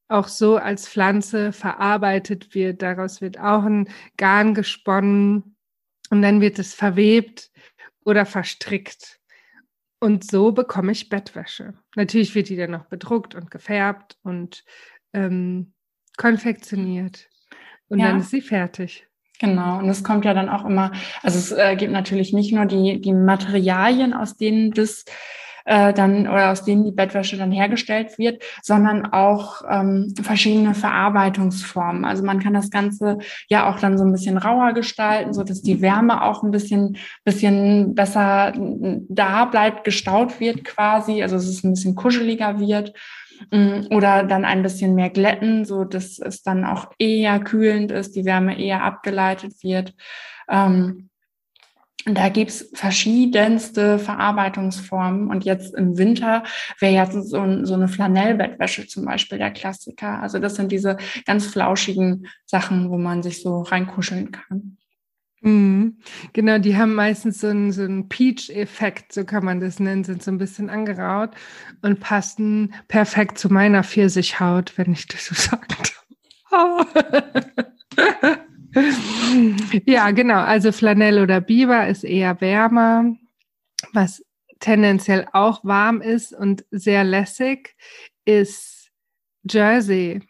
auch 0.09 0.27
so 0.27 0.57
als 0.57 0.89
Pflanze 0.89 1.53
verarbeitet 1.53 2.53
wird. 2.53 2.81
Daraus 2.81 3.21
wird 3.21 3.39
auch 3.39 3.63
ein 3.63 3.87
Garn 4.17 4.53
gesponnen 4.53 5.55
und 6.09 6.21
dann 6.21 6.41
wird 6.41 6.59
es 6.59 6.73
verwebt 6.73 7.51
oder 8.03 8.25
verstrickt. 8.25 9.19
Und 9.99 10.29
so 10.29 10.51
bekomme 10.51 10.91
ich 10.91 11.09
Bettwäsche. 11.09 11.73
Natürlich 11.95 12.33
wird 12.33 12.49
die 12.49 12.55
dann 12.55 12.71
noch 12.71 12.85
bedruckt 12.85 13.35
und 13.35 13.51
gefärbt 13.51 14.17
und 14.23 14.63
ähm, 15.13 15.73
konfektioniert. 16.17 17.29
Und 17.89 17.99
ja. 17.99 18.07
dann 18.07 18.19
ist 18.19 18.31
sie 18.31 18.41
fertig. 18.41 19.07
Genau, 19.39 19.79
und 19.79 19.87
es 19.87 20.03
kommt 20.03 20.25
ja 20.25 20.33
dann 20.33 20.49
auch 20.49 20.65
immer, 20.65 20.91
also 21.21 21.39
es 21.39 21.51
äh, 21.51 21.75
gibt 21.77 21.93
natürlich 21.93 22.33
nicht 22.33 22.51
nur 22.51 22.65
die, 22.65 22.99
die 22.99 23.13
Materialien, 23.13 24.13
aus 24.13 24.35
denen 24.35 24.71
das 24.71 25.05
äh, 25.69 25.93
dann 25.93 26.27
oder 26.27 26.51
aus 26.51 26.65
denen 26.65 26.83
die 26.83 26.91
Bettwäsche 26.91 27.37
dann 27.37 27.51
hergestellt 27.51 28.17
wird, 28.17 28.41
sondern 28.63 29.05
auch 29.05 29.61
ähm, 29.69 30.15
verschiedene 30.19 30.73
Verarbeitungsformen. 30.73 32.05
Also 32.05 32.23
man 32.23 32.39
kann 32.39 32.55
das 32.55 32.71
Ganze 32.71 33.19
ja 33.49 33.69
auch 33.69 33.79
dann 33.79 33.95
so 33.95 34.03
ein 34.03 34.11
bisschen 34.11 34.39
rauer 34.39 34.73
gestalten, 34.73 35.31
so 35.31 35.43
dass 35.43 35.61
die 35.61 35.79
Wärme 35.79 36.23
auch 36.23 36.41
ein 36.41 36.49
bisschen, 36.49 36.97
bisschen 37.23 37.93
besser 37.93 38.51
da 38.57 39.45
bleibt, 39.45 39.83
gestaut 39.83 40.39
wird 40.39 40.65
quasi, 40.65 41.21
also 41.21 41.35
es 41.35 41.63
ein 41.63 41.73
bisschen 41.73 41.93
kuscheliger 41.93 42.59
wird 42.59 42.93
mm, 43.51 43.93
oder 43.93 44.23
dann 44.23 44.45
ein 44.45 44.63
bisschen 44.63 44.95
mehr 44.95 45.11
glätten, 45.11 45.65
so 45.65 45.83
dass 45.83 46.17
es 46.17 46.41
dann 46.41 46.65
auch 46.65 46.87
eher 46.97 47.39
kühlend 47.39 47.91
ist, 47.91 48.15
die 48.15 48.25
Wärme 48.25 48.59
eher 48.59 48.83
abgeleitet 48.83 49.53
wird. 49.61 49.93
Ähm, 50.49 51.08
da 52.05 52.29
gibt's 52.29 52.69
verschiedenste 52.73 53.99
Verarbeitungsformen. 53.99 55.29
Und 55.29 55.43
jetzt 55.43 55.75
im 55.75 55.97
Winter 55.97 56.43
wäre 56.79 56.93
jetzt 56.93 57.13
so, 57.13 57.65
so 57.65 57.73
eine 57.73 57.87
Flanellbettwäsche 57.87 58.87
zum 58.87 59.05
Beispiel 59.05 59.37
der 59.37 59.51
Klassiker. 59.51 60.21
Also 60.21 60.39
das 60.39 60.55
sind 60.55 60.71
diese 60.71 60.97
ganz 61.25 61.45
flauschigen 61.45 62.27
Sachen, 62.45 62.89
wo 62.89 62.97
man 62.97 63.21
sich 63.21 63.41
so 63.41 63.61
reinkuscheln 63.61 64.31
kann. 64.31 64.77
Mhm. 65.41 65.97
Genau, 66.33 66.57
die 66.57 66.75
haben 66.75 66.95
meistens 66.95 67.39
so 67.39 67.47
einen, 67.47 67.71
so 67.71 67.83
einen 67.83 68.09
Peach-Effekt, 68.09 69.13
so 69.13 69.23
kann 69.23 69.45
man 69.45 69.59
das 69.59 69.79
nennen, 69.79 70.03
sind 70.03 70.21
so 70.21 70.31
ein 70.31 70.37
bisschen 70.37 70.69
angeraut 70.69 71.31
und 71.81 72.01
passen 72.01 72.73
perfekt 72.87 73.37
zu 73.37 73.51
meiner 73.51 73.83
Pfirsichhaut, 73.83 74.77
wenn 74.77 74.91
ich 74.91 75.07
das 75.07 75.27
so 75.27 75.35
sagen 75.35 75.67
darf. 76.49 77.65
Ja, 79.85 80.11
genau. 80.11 80.39
Also 80.39 80.71
Flanell 80.71 81.21
oder 81.21 81.41
Biber 81.41 81.87
ist 81.87 82.03
eher 82.03 82.39
wärmer, 82.41 83.15
was 83.93 84.23
tendenziell 84.59 85.27
auch 85.31 85.63
warm 85.63 86.01
ist 86.01 86.33
und 86.33 86.65
sehr 86.71 87.03
lässig, 87.03 87.75
ist 88.25 88.91
Jersey. 89.49 90.21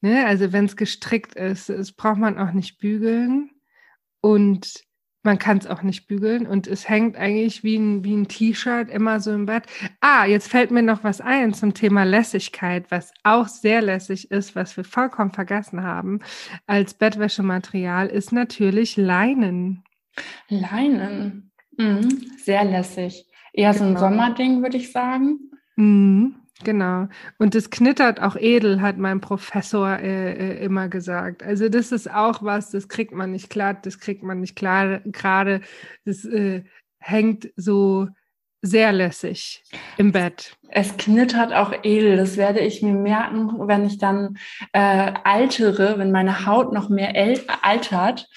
Ne? 0.00 0.26
Also 0.26 0.52
wenn 0.52 0.66
es 0.66 0.76
gestrickt 0.76 1.34
ist, 1.34 1.68
das 1.68 1.92
braucht 1.92 2.18
man 2.18 2.38
auch 2.38 2.52
nicht 2.52 2.78
bügeln. 2.78 3.50
Und 4.20 4.84
man 5.22 5.38
kann 5.38 5.58
es 5.58 5.66
auch 5.66 5.82
nicht 5.82 6.06
bügeln 6.06 6.46
und 6.46 6.66
es 6.66 6.88
hängt 6.88 7.16
eigentlich 7.16 7.62
wie 7.62 7.76
ein, 7.76 8.04
wie 8.04 8.14
ein 8.14 8.28
T-Shirt 8.28 8.90
immer 8.90 9.20
so 9.20 9.32
im 9.32 9.46
Bett. 9.46 9.64
Ah, 10.00 10.26
jetzt 10.26 10.48
fällt 10.48 10.70
mir 10.70 10.82
noch 10.82 11.04
was 11.04 11.20
ein 11.20 11.54
zum 11.54 11.74
Thema 11.74 12.04
Lässigkeit, 12.04 12.90
was 12.90 13.12
auch 13.22 13.46
sehr 13.46 13.82
lässig 13.82 14.30
ist, 14.30 14.56
was 14.56 14.76
wir 14.76 14.84
vollkommen 14.84 15.32
vergessen 15.32 15.82
haben 15.82 16.20
als 16.66 16.94
Bettwäschematerial, 16.94 18.08
ist 18.08 18.32
natürlich 18.32 18.96
Leinen. 18.96 19.84
Leinen, 20.48 21.52
mhm. 21.76 22.08
sehr 22.36 22.64
lässig. 22.64 23.26
Eher 23.52 23.72
genau. 23.72 23.78
so 23.78 23.84
ein 23.84 23.94
genau. 23.94 24.00
Sommerding, 24.00 24.62
würde 24.62 24.76
ich 24.76 24.92
sagen. 24.92 25.50
Mhm. 25.76 26.41
Genau. 26.64 27.08
Und 27.38 27.54
es 27.54 27.70
knittert 27.70 28.20
auch 28.20 28.36
edel, 28.36 28.80
hat 28.80 28.98
mein 28.98 29.20
Professor 29.20 29.98
äh, 29.98 30.32
äh, 30.32 30.64
immer 30.64 30.88
gesagt. 30.88 31.42
Also 31.42 31.68
das 31.68 31.92
ist 31.92 32.10
auch 32.10 32.42
was, 32.42 32.70
das 32.70 32.88
kriegt 32.88 33.12
man 33.12 33.32
nicht 33.32 33.50
glatt, 33.50 33.86
das 33.86 33.98
kriegt 33.98 34.22
man 34.22 34.40
nicht 34.40 34.56
klar, 34.56 35.00
gerade. 35.04 35.60
Das 36.04 36.24
äh, 36.24 36.62
hängt 36.98 37.50
so 37.56 38.08
sehr 38.62 38.92
lässig 38.92 39.64
im 39.98 40.12
Bett. 40.12 40.56
Es 40.68 40.96
knittert 40.96 41.52
auch 41.52 41.72
edel. 41.82 42.16
Das 42.16 42.36
werde 42.36 42.60
ich 42.60 42.80
mir 42.80 42.94
merken, 42.94 43.66
wenn 43.66 43.84
ich 43.84 43.98
dann 43.98 44.38
äh, 44.72 45.12
altere, 45.24 45.98
wenn 45.98 46.12
meine 46.12 46.46
Haut 46.46 46.72
noch 46.72 46.88
mehr 46.88 47.12
altert. 47.62 48.28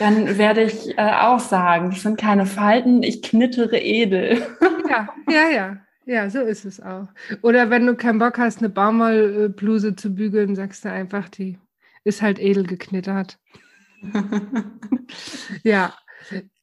Dann 0.00 0.36
werde 0.36 0.64
ich 0.64 0.98
äh, 0.98 1.12
auch 1.20 1.38
sagen, 1.38 1.90
das 1.90 2.02
sind 2.02 2.18
keine 2.18 2.46
Falten, 2.46 3.04
ich 3.04 3.22
knittere 3.22 3.78
edel. 3.78 4.42
Ja, 4.88 5.08
ja, 5.28 5.48
ja. 5.50 5.76
Ja, 6.08 6.30
so 6.30 6.40
ist 6.40 6.64
es 6.64 6.80
auch. 6.80 7.08
Oder 7.42 7.68
wenn 7.68 7.84
du 7.86 7.94
keinen 7.94 8.18
Bock 8.18 8.38
hast, 8.38 8.60
eine 8.60 8.70
Baumwollbluse 8.70 9.94
zu 9.94 10.14
bügeln, 10.14 10.56
sagst 10.56 10.86
du 10.86 10.90
einfach, 10.90 11.28
die 11.28 11.58
ist 12.02 12.22
halt 12.22 12.38
edel 12.38 12.64
geknittert. 12.64 13.38
ja, 15.64 15.92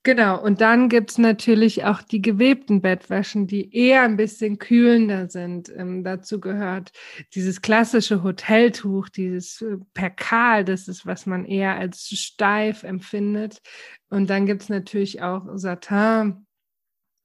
genau. 0.02 0.42
Und 0.42 0.62
dann 0.62 0.90
gibt 0.90 1.12
es 1.12 1.20
natürlich 1.20 1.84
auch 1.84 2.02
die 2.02 2.24
gewebten 2.24 2.82
Bettwäschen, 2.82 3.46
die 3.46 3.72
eher 3.72 4.02
ein 4.02 4.18
bisschen 4.18 4.58
kühlender 4.58 5.30
sind. 5.30 5.72
Ähm, 5.78 6.04
dazu 6.04 6.40
gehört 6.40 6.92
dieses 7.36 7.62
klassische 7.62 8.24
Hoteltuch, 8.24 9.10
dieses 9.10 9.62
äh, 9.62 9.78
Perkal, 9.94 10.66
das 10.66 10.88
ist, 10.88 11.06
was 11.06 11.28
man 11.28 11.46
eher 11.46 11.75
als 11.75 12.08
steif 12.08 12.82
empfindet. 12.82 13.62
Und 14.10 14.28
dann 14.28 14.48
gibt 14.48 14.64
es 14.64 14.70
natürlich 14.70 15.22
auch 15.22 15.44
Satin 15.54 16.45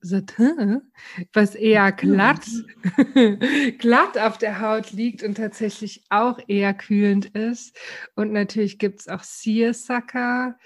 Satin, 0.00 0.80
was 1.32 1.54
eher 1.54 1.92
glatt, 1.92 2.46
glatt 3.78 4.18
auf 4.18 4.38
der 4.38 4.60
Haut 4.60 4.92
liegt 4.92 5.22
und 5.22 5.36
tatsächlich 5.36 6.04
auch 6.08 6.38
eher 6.48 6.74
kühlend 6.74 7.26
ist. 7.26 7.76
Und 8.14 8.32
natürlich 8.32 8.78
gibt 8.78 9.00
es 9.00 9.08
auch 9.08 9.22
Seersucker, 9.22 10.58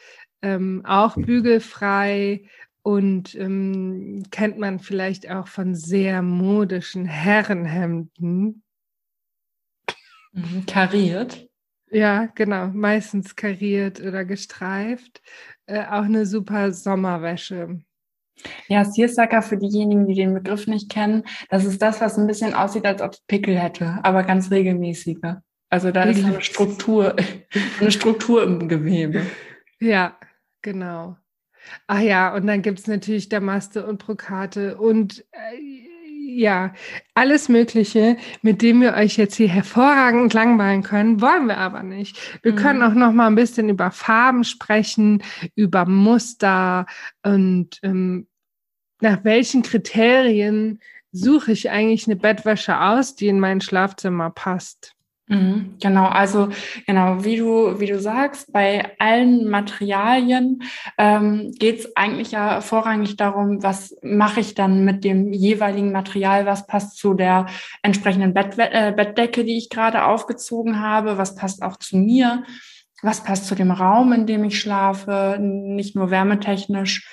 ähm, 0.43 0.83
auch 0.85 1.17
bügelfrei 1.17 2.49
und 2.83 3.35
ähm, 3.35 4.23
kennt 4.31 4.59
man 4.59 4.79
vielleicht 4.79 5.31
auch 5.31 5.49
von 5.49 5.75
sehr 5.75 6.23
modischen 6.23 7.07
Herrenhemden. 7.07 8.63
Mhm, 10.33 10.67
kariert. 10.67 11.49
Ja, 11.91 12.27
genau, 12.35 12.69
meistens 12.69 13.37
kariert 13.37 14.01
oder 14.01 14.25
gestreift. 14.25 15.23
Äh, 15.67 15.85
auch 15.85 16.05
eine 16.05 16.27
super 16.27 16.73
Sommerwäsche. 16.73 17.81
Ja, 18.69 18.85
Seersucker 18.85 19.43
für 19.43 19.57
diejenigen, 19.57 20.07
die 20.07 20.15
den 20.15 20.35
Begriff 20.35 20.67
nicht 20.67 20.91
kennen, 20.91 21.25
das 21.49 21.65
ist 21.65 21.81
das, 21.81 22.01
was 22.01 22.19
ein 22.19 22.27
bisschen 22.27 22.55
aussieht, 22.55 22.85
als 22.87 23.01
ob 23.01 23.13
es 23.13 23.21
Pickel 23.27 23.59
hätte, 23.59 24.01
aber 24.03 24.25
ganz 24.25 24.51
regelmäßiger. 24.51 25.43
Also 25.71 25.91
da 25.91 26.05
ist 26.05 26.25
eine 26.25 26.41
Struktur, 26.41 27.17
eine 27.81 27.91
Struktur 27.91 28.43
im 28.45 28.69
Gewebe. 28.69 29.27
Ja, 29.81 30.19
genau. 30.63 31.17
Ach 31.87 32.01
ja, 32.01 32.35
und 32.35 32.47
dann 32.47 32.63
gibt 32.63 32.79
es 32.79 32.87
natürlich 32.87 33.29
Damaste 33.29 33.87
und 33.87 33.99
Brokate 33.99 34.77
und 34.77 35.25
äh, 35.33 35.84
ja, 36.35 36.73
alles 37.15 37.49
Mögliche, 37.49 38.17
mit 38.43 38.63
dem 38.63 38.81
wir 38.81 38.95
euch 38.95 39.17
jetzt 39.17 39.37
hier 39.37 39.49
hervorragend 39.49 40.35
langweilen 40.35 40.83
können, 40.83 41.21
wollen 41.21 41.47
wir 41.47 41.59
aber 41.59 41.83
nicht. 41.83 42.19
Wir 42.43 42.53
mhm. 42.53 42.57
können 42.57 42.83
auch 42.83 42.95
noch 42.95 43.13
mal 43.13 43.27
ein 43.27 43.35
bisschen 43.35 43.69
über 43.69 43.91
Farben 43.91 44.45
sprechen, 44.45 45.23
über 45.55 45.87
Muster 45.87 46.87
und 47.23 47.79
ähm, 47.83 48.27
nach 49.01 49.25
welchen 49.25 49.63
Kriterien 49.63 50.81
suche 51.13 51.53
ich 51.53 51.71
eigentlich 51.71 52.07
eine 52.07 52.17
Bettwäsche 52.17 52.81
aus, 52.81 53.15
die 53.15 53.29
in 53.29 53.39
mein 53.39 53.61
Schlafzimmer 53.61 54.31
passt. 54.31 54.94
Mhm, 55.27 55.77
genau, 55.81 56.05
also 56.05 56.51
genau, 56.87 57.25
wie 57.25 57.37
du, 57.37 57.81
wie 57.81 57.87
du 57.87 57.99
sagst, 57.99 58.53
bei 58.53 58.93
allen 58.99 59.49
Materialien 59.49 60.63
ähm, 60.99 61.51
geht 61.59 61.79
es 61.79 61.97
eigentlich 61.97 62.33
ja 62.33 62.61
vorrangig 62.61 63.17
darum, 63.17 63.63
was 63.63 63.97
mache 64.03 64.41
ich 64.41 64.55
dann 64.55 64.85
mit 64.85 65.03
dem 65.03 65.33
jeweiligen 65.33 65.93
Material, 65.93 66.45
was 66.45 66.67
passt 66.67 66.99
zu 66.99 67.15
der 67.15 67.47
entsprechenden 67.83 68.35
Bett, 68.35 68.59
äh, 68.59 68.93
Bettdecke, 68.95 69.45
die 69.45 69.57
ich 69.57 69.71
gerade 69.71 70.05
aufgezogen 70.05 70.81
habe, 70.81 71.17
was 71.17 71.35
passt 71.37 71.63
auch 71.63 71.79
zu 71.79 71.97
mir, 71.97 72.45
was 73.01 73.25
passt 73.25 73.47
zu 73.47 73.55
dem 73.55 73.71
Raum, 73.71 74.13
in 74.13 74.27
dem 74.27 74.45
ich 74.45 74.61
schlafe, 74.61 75.39
nicht 75.41 75.97
nur 75.97 76.11
wärmetechnisch, 76.11 77.09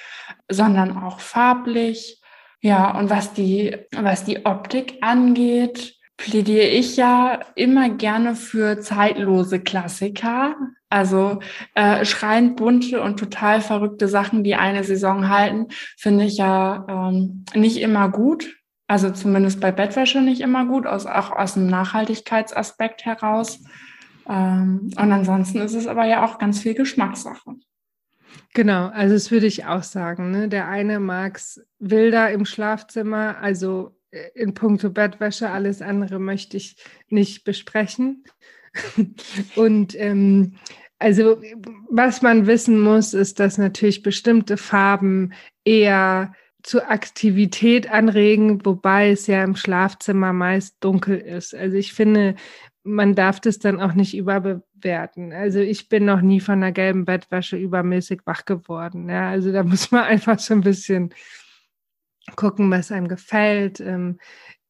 sondern 0.50 0.98
auch 1.02 1.22
farblich. 1.22 2.20
Ja, 2.60 2.92
und 2.98 3.10
was 3.10 3.34
die, 3.34 3.78
was 3.96 4.26
die 4.26 4.46
Optik 4.46 4.98
angeht, 5.02 5.96
plädiere 6.24 6.68
ich 6.68 6.98
ja 6.98 7.40
immer 7.56 7.90
gerne 7.90 8.36
für 8.36 8.80
zeitlose 8.80 9.60
Klassiker. 9.60 10.56
Also 10.90 11.40
äh, 11.74 12.06
schreiend 12.06 12.58
bunte 12.58 13.02
und 13.02 13.18
total 13.18 13.62
verrückte 13.62 14.08
Sachen, 14.08 14.44
die 14.44 14.56
eine 14.56 14.84
Saison 14.84 15.30
halten, 15.30 15.68
finde 15.98 16.26
ich 16.26 16.38
ja 16.38 16.86
ähm, 16.88 17.46
nicht 17.56 17.82
immer 17.82 18.10
gut. 18.10 18.56
Also 18.88 19.10
zumindest 19.10 19.62
bei 19.62 19.72
Bettwäsche 19.72 20.22
nicht 20.22 20.42
immer 20.42 20.66
gut, 20.66 20.86
aus, 20.86 21.06
auch 21.06 21.32
aus 21.32 21.54
dem 21.56 21.68
Nachhaltigkeitsaspekt 21.68 23.06
heraus. 23.06 23.64
Ähm, 24.30 24.92
und 24.98 25.12
ansonsten 25.12 25.60
ist 25.60 25.74
es 25.74 25.88
aber 25.88 26.06
ja 26.06 26.24
auch 26.26 26.38
ganz 26.38 26.60
viel 26.60 26.76
Geschmackssache. 26.76 27.56
Genau, 28.54 28.88
also 28.88 29.16
das 29.16 29.32
würde 29.32 29.48
ich 29.48 29.66
auch 29.66 29.84
sagen. 29.84 30.32
Ne? 30.32 30.50
Der 30.50 30.68
eine 30.68 31.00
mag 31.00 31.38
es 31.38 31.66
wilder 31.80 32.32
im 32.32 32.46
Schlafzimmer, 32.46 33.38
also 33.42 33.96
in 34.34 34.54
puncto 34.54 34.90
Bettwäsche, 34.90 35.50
alles 35.50 35.82
andere 35.82 36.20
möchte 36.20 36.58
ich 36.58 36.76
nicht 37.10 37.44
besprechen. 37.44 38.24
Und 39.56 39.96
ähm, 40.00 40.56
also 41.00 41.42
was 41.90 42.22
man 42.22 42.46
wissen 42.46 42.80
muss, 42.80 43.14
ist, 43.14 43.40
dass 43.40 43.58
natürlich 43.58 44.04
bestimmte 44.04 44.58
Farben 44.58 45.34
eher 45.66 46.34
zur 46.64 46.92
Aktivität 46.92 47.92
anregen, 47.92 48.64
wobei 48.66 49.10
es 49.10 49.26
ja 49.28 49.44
im 49.44 49.56
Schlafzimmer 49.56 50.32
meist 50.32 50.78
dunkel 50.80 51.18
ist. 51.18 51.56
Also 51.56 51.76
ich 51.76 51.94
finde, 51.94 52.36
man 52.84 53.16
darf 53.16 53.40
das 53.40 53.60
dann 53.60 53.80
auch 53.80 53.94
nicht 53.94 54.16
überbewerten. 54.16 55.34
Also 55.34 55.60
ich 55.60 55.90
bin 55.90 56.06
noch 56.06 56.22
nie 56.22 56.40
von 56.40 56.56
einer 56.56 56.72
gelben 56.72 57.06
Bettwäsche 57.06 57.58
übermäßig 57.58 58.22
wach 58.26 58.46
geworden. 58.46 59.10
Ja, 59.10 59.30
also 59.30 59.52
da 59.52 59.64
muss 59.64 59.92
man 59.92 60.04
einfach 60.06 60.40
so 60.40 60.54
ein 60.54 60.62
bisschen 60.62 61.14
gucken, 62.36 62.70
was 62.72 62.92
einem 62.92 63.08
gefällt. 63.08 63.80
Ähm, 63.80 64.20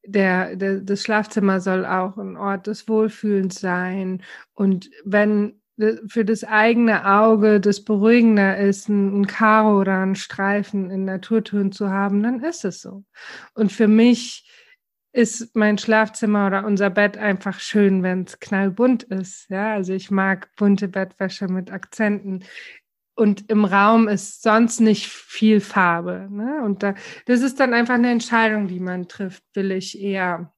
der, 0.04 0.56
der, 0.56 0.82
das 0.82 1.04
Schlafzimmer 1.04 1.60
soll 1.60 1.86
auch 1.86 2.18
ein 2.18 2.38
Ort 2.38 2.68
des 2.68 2.88
Wohlfühlens 2.88 3.60
sein. 3.60 4.24
Und 4.54 4.90
wenn 5.06 5.62
für 6.08 6.26
das 6.26 6.44
eigene 6.44 7.06
Auge 7.06 7.60
das 7.60 7.84
beruhigender 7.84 8.58
ist, 8.58 8.90
ein, 8.90 9.22
ein 9.22 9.28
Karo 9.28 9.80
oder 9.80 10.00
ein 10.00 10.16
Streifen 10.16 10.90
in 10.90 11.06
Naturtönen 11.06 11.72
zu 11.72 11.90
haben, 11.90 12.22
dann 12.24 12.44
ist 12.44 12.66
es 12.66 12.82
so. 12.82 13.04
Und 13.54 13.72
für 13.72 13.88
mich 13.88 14.48
ist 15.14 15.56
mein 15.56 15.78
Schlafzimmer 15.78 16.48
oder 16.48 16.66
unser 16.66 16.90
Bett 16.90 17.18
einfach 17.18 17.60
schön, 17.60 18.02
wenn 18.02 18.24
es 18.24 18.40
knallbunt 18.40 19.04
ist. 19.04 19.50
Ja, 19.50 19.74
also 19.74 19.94
ich 19.94 20.10
mag 20.10 20.50
bunte 20.56 20.88
Bettwäsche 20.88 21.48
mit 21.48 21.72
Akzenten 21.72 22.46
und 23.22 23.52
im 23.52 23.66
Raum 23.66 24.08
ist 24.08 24.42
sonst 24.42 24.80
nicht 24.80 25.08
viel 25.08 25.62
Farbe. 25.62 26.28
Ne? 26.32 26.64
Und 26.64 26.82
da, 26.82 26.96
das 27.28 27.42
ist 27.42 27.60
dann 27.60 27.72
einfach 27.76 27.94
eine 27.94 28.10
Entscheidung, 28.10 28.68
die 28.68 28.80
man 28.80 29.08
trifft. 29.08 29.44
Will 29.54 29.70
ich 29.72 30.02
eher 30.02 30.52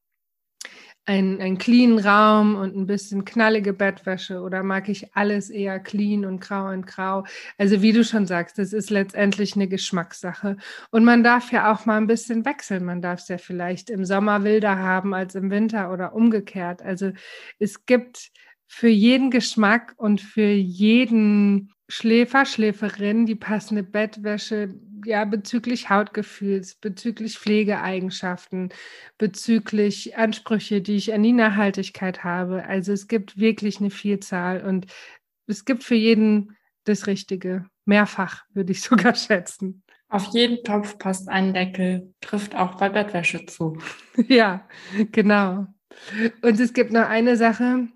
einen, 1.03 1.41
einen 1.41 1.57
cleanen 1.57 1.99
Raum 1.99 2.55
und 2.55 2.73
ein 2.73 2.85
bisschen 2.85 3.25
knallige 3.25 3.73
Bettwäsche 3.73 4.39
oder 4.39 4.63
mag 4.63 4.87
ich 4.87 5.13
alles 5.13 5.49
eher 5.49 5.77
clean 5.81 6.23
und 6.23 6.39
grau 6.39 6.69
und 6.69 6.87
grau? 6.87 7.25
Also 7.57 7.81
wie 7.81 7.91
du 7.91 8.05
schon 8.05 8.27
sagst, 8.27 8.57
das 8.57 8.71
ist 8.71 8.89
letztendlich 8.89 9.57
eine 9.57 9.67
Geschmackssache. 9.67 10.55
Und 10.89 11.03
man 11.03 11.21
darf 11.21 11.51
ja 11.51 11.69
auch 11.69 11.85
mal 11.85 11.97
ein 11.97 12.07
bisschen 12.07 12.45
wechseln. 12.45 12.85
Man 12.85 13.01
darf 13.01 13.19
es 13.19 13.27
ja 13.27 13.39
vielleicht 13.39 13.89
im 13.89 14.05
Sommer 14.05 14.45
wilder 14.45 14.79
haben 14.79 15.13
als 15.13 15.35
im 15.35 15.51
Winter 15.51 15.91
oder 15.91 16.15
umgekehrt. 16.15 16.81
Also 16.81 17.11
es 17.59 17.85
gibt 17.85 18.31
für 18.73 18.89
jeden 18.89 19.29
Geschmack 19.29 19.93
und 19.97 20.19
für 20.19 20.49
jeden 20.49 21.71
Schläfer, 21.87 22.43
Schläferin 22.45 23.27
die 23.27 23.35
passende 23.35 23.83
Bettwäsche, 23.83 24.73
ja, 25.05 25.25
bezüglich 25.25 25.91
Hautgefühls, 25.91 26.75
bezüglich 26.75 27.37
Pflegeeigenschaften, 27.37 28.69
bezüglich 29.19 30.17
Ansprüche, 30.17 30.81
die 30.81 30.95
ich 30.95 31.13
an 31.13 31.21
die 31.21 31.33
Nachhaltigkeit 31.33 32.23
habe. 32.23 32.65
Also 32.65 32.93
es 32.93 33.07
gibt 33.07 33.37
wirklich 33.37 33.79
eine 33.79 33.91
Vielzahl 33.91 34.65
und 34.65 34.87
es 35.45 35.65
gibt 35.65 35.83
für 35.83 35.95
jeden 35.95 36.57
das 36.83 37.05
Richtige. 37.05 37.67
Mehrfach, 37.85 38.43
würde 38.53 38.71
ich 38.71 38.81
sogar 38.81 39.13
schätzen. 39.13 39.83
Auf 40.09 40.33
jeden 40.33 40.63
Topf 40.63 40.97
passt 40.97 41.29
ein 41.29 41.53
Deckel, 41.53 42.11
trifft 42.21 42.55
auch 42.55 42.75
bei 42.75 42.89
Bettwäsche 42.89 43.45
zu. 43.45 43.77
Ja, 44.27 44.67
genau. 45.11 45.67
Und 46.41 46.59
es 46.59 46.73
gibt 46.73 46.91
noch 46.91 47.07
eine 47.07 47.37
Sache, 47.37 47.87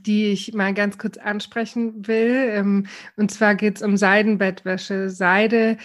die 0.00 0.26
ich 0.26 0.54
mal 0.54 0.74
ganz 0.74 0.98
kurz 0.98 1.16
ansprechen 1.16 2.06
will. 2.06 2.50
Ähm, 2.50 2.86
und 3.16 3.30
zwar 3.30 3.54
geht 3.54 3.76
es 3.76 3.82
um 3.82 3.96
Seidenbettwäsche. 3.96 5.10
Seide 5.10 5.78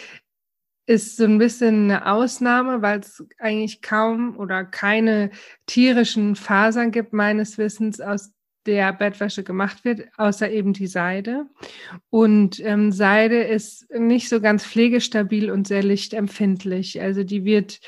ist 0.85 1.17
so 1.17 1.25
ein 1.25 1.37
bisschen 1.37 1.91
eine 1.91 2.11
Ausnahme, 2.11 2.81
weil 2.81 2.99
es 2.99 3.23
eigentlich 3.39 3.81
kaum 3.81 4.37
oder 4.37 4.63
keine 4.63 5.31
tierischen 5.65 6.35
Fasern 6.35 6.91
gibt, 6.91 7.13
meines 7.13 7.57
Wissens, 7.57 7.99
aus 7.99 8.31
der 8.65 8.93
Bettwäsche 8.93 9.43
gemacht 9.43 9.85
wird, 9.85 10.07
außer 10.17 10.49
eben 10.51 10.73
die 10.73 10.87
Seide. 10.87 11.47
Und 12.09 12.59
ähm, 12.59 12.91
Seide 12.91 13.41
ist 13.43 13.89
nicht 13.91 14.29
so 14.29 14.41
ganz 14.41 14.65
pflegestabil 14.65 15.49
und 15.49 15.67
sehr 15.67 15.83
lichtempfindlich. 15.83 17.01
Also 17.01 17.23
die 17.23 17.45
wird 17.45 17.79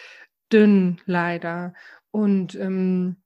dünn 0.52 1.00
leider. 1.06 1.74
Und 2.12 2.56
ähm, 2.56 3.18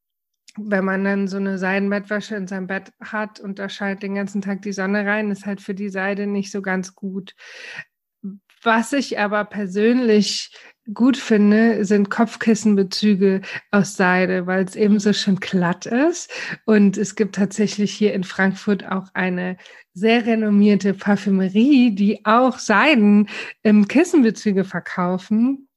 wenn 0.57 0.85
man 0.85 1.03
dann 1.03 1.27
so 1.27 1.37
eine 1.37 1.57
Seidenbettwäsche 1.57 2.35
in 2.35 2.47
seinem 2.47 2.67
Bett 2.67 2.91
hat 3.01 3.39
und 3.39 3.59
da 3.59 3.69
scheint 3.69 4.03
den 4.03 4.15
ganzen 4.15 4.41
Tag 4.41 4.61
die 4.61 4.73
Sonne 4.73 5.05
rein, 5.05 5.31
ist 5.31 5.45
halt 5.45 5.61
für 5.61 5.73
die 5.73 5.89
Seide 5.89 6.27
nicht 6.27 6.51
so 6.51 6.61
ganz 6.61 6.95
gut. 6.95 7.33
Was 8.61 8.93
ich 8.93 9.19
aber 9.19 9.43
persönlich 9.43 10.55
gut 10.93 11.17
finde, 11.17 11.83
sind 11.83 12.09
Kopfkissenbezüge 12.09 13.41
aus 13.71 13.97
Seide, 13.97 14.47
weil 14.47 14.63
es 14.63 14.75
eben 14.75 14.99
so 14.99 15.11
schön 15.11 15.37
glatt 15.37 15.85
ist. 15.85 16.31
Und 16.65 16.97
es 16.97 17.15
gibt 17.15 17.35
tatsächlich 17.35 17.93
hier 17.93 18.13
in 18.13 18.23
Frankfurt 18.23 18.89
auch 18.89 19.07
eine 19.13 19.57
sehr 19.93 20.25
renommierte 20.25 20.93
Parfümerie, 20.93 21.93
die 21.93 22.25
auch 22.25 22.57
Seiden 22.57 23.27
im 23.63 23.87
Kissenbezüge 23.87 24.63
verkaufen 24.63 25.67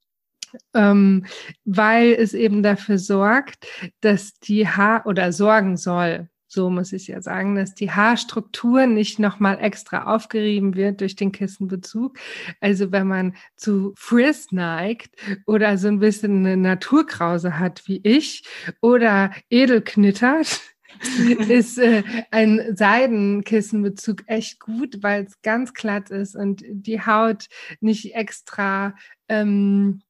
ähm, 0.73 1.25
weil 1.65 2.13
es 2.13 2.33
eben 2.33 2.63
dafür 2.63 2.97
sorgt, 2.97 3.67
dass 4.01 4.39
die 4.39 4.67
Haar 4.67 5.05
oder 5.05 5.31
sorgen 5.31 5.77
soll, 5.77 6.29
so 6.47 6.69
muss 6.69 6.93
ich 6.93 7.07
ja 7.07 7.21
sagen, 7.21 7.55
dass 7.55 7.75
die 7.75 7.91
Haarstruktur 7.91 8.87
nicht 8.87 9.19
nochmal 9.19 9.59
extra 9.59 10.05
aufgerieben 10.15 10.75
wird 10.75 11.01
durch 11.01 11.15
den 11.15 11.31
Kissenbezug. 11.31 12.17
Also 12.61 12.91
wenn 12.91 13.07
man 13.07 13.35
zu 13.57 13.93
Frizz 13.97 14.51
neigt 14.51 15.15
oder 15.45 15.77
so 15.77 15.89
ein 15.89 15.99
bisschen 15.99 16.45
eine 16.45 16.57
Naturkrause 16.57 17.59
hat 17.59 17.83
wie 17.87 17.99
ich 18.03 18.43
oder 18.81 19.31
edel 19.49 19.81
knittert, 19.81 20.61
ist 21.49 21.77
äh, 21.77 22.03
ein 22.31 22.75
Seidenkissenbezug 22.75 24.23
echt 24.27 24.59
gut, 24.59 25.03
weil 25.03 25.25
es 25.25 25.41
ganz 25.41 25.73
glatt 25.73 26.09
ist 26.09 26.35
und 26.35 26.63
die 26.67 27.05
Haut 27.05 27.47
nicht 27.81 28.15
extra 28.15 28.95
ähm, 29.27 30.01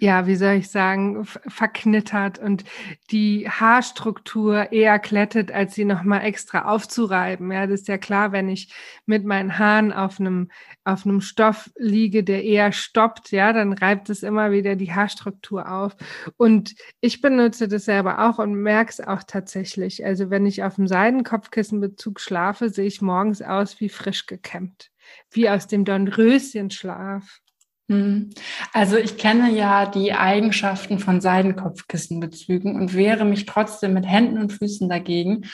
ja, 0.00 0.26
wie 0.26 0.36
soll 0.36 0.54
ich 0.54 0.70
sagen, 0.70 1.24
verknittert 1.24 2.38
und 2.38 2.64
die 3.10 3.48
Haarstruktur 3.48 4.72
eher 4.72 4.98
klettet, 4.98 5.52
als 5.52 5.74
sie 5.74 5.84
nochmal 5.84 6.24
extra 6.24 6.66
aufzureiben. 6.66 7.50
Ja, 7.50 7.66
das 7.66 7.80
ist 7.80 7.88
ja 7.88 7.98
klar, 7.98 8.32
wenn 8.32 8.48
ich 8.48 8.72
mit 9.06 9.24
meinen 9.24 9.58
Haaren 9.58 9.92
auf 9.92 10.20
einem, 10.20 10.50
auf 10.84 11.06
einem 11.06 11.20
Stoff 11.20 11.70
liege, 11.76 12.24
der 12.24 12.44
eher 12.44 12.72
stoppt, 12.72 13.30
ja, 13.30 13.52
dann 13.52 13.72
reibt 13.72 14.10
es 14.10 14.22
immer 14.22 14.50
wieder 14.50 14.76
die 14.76 14.92
Haarstruktur 14.92 15.70
auf. 15.70 15.96
Und 16.36 16.74
ich 17.00 17.20
benutze 17.20 17.68
das 17.68 17.84
selber 17.84 18.28
auch 18.28 18.38
und 18.38 18.54
merke 18.54 18.90
es 18.90 19.00
auch 19.00 19.22
tatsächlich. 19.22 20.04
Also 20.04 20.30
wenn 20.30 20.46
ich 20.46 20.62
auf 20.62 20.74
dem 20.76 20.88
Seidenkopfkissenbezug 20.88 22.20
schlafe, 22.20 22.68
sehe 22.68 22.86
ich 22.86 23.00
morgens 23.00 23.40
aus 23.40 23.80
wie 23.80 23.88
frisch 23.88 24.26
gekämmt. 24.26 24.90
Wie 25.30 25.48
aus 25.48 25.68
dem 25.68 25.84
Dornröschenschlaf. 25.84 27.40
Hm. 27.88 28.30
Also 28.72 28.96
ich 28.96 29.16
kenne 29.16 29.50
ja 29.52 29.86
die 29.86 30.12
Eigenschaften 30.12 30.98
von 30.98 31.20
Seidenkopfkissenbezügen 31.20 32.74
und 32.74 32.94
wehre 32.94 33.24
mich 33.24 33.46
trotzdem 33.46 33.94
mit 33.94 34.06
Händen 34.06 34.38
und 34.38 34.52
Füßen 34.52 34.88
dagegen, 34.88 35.44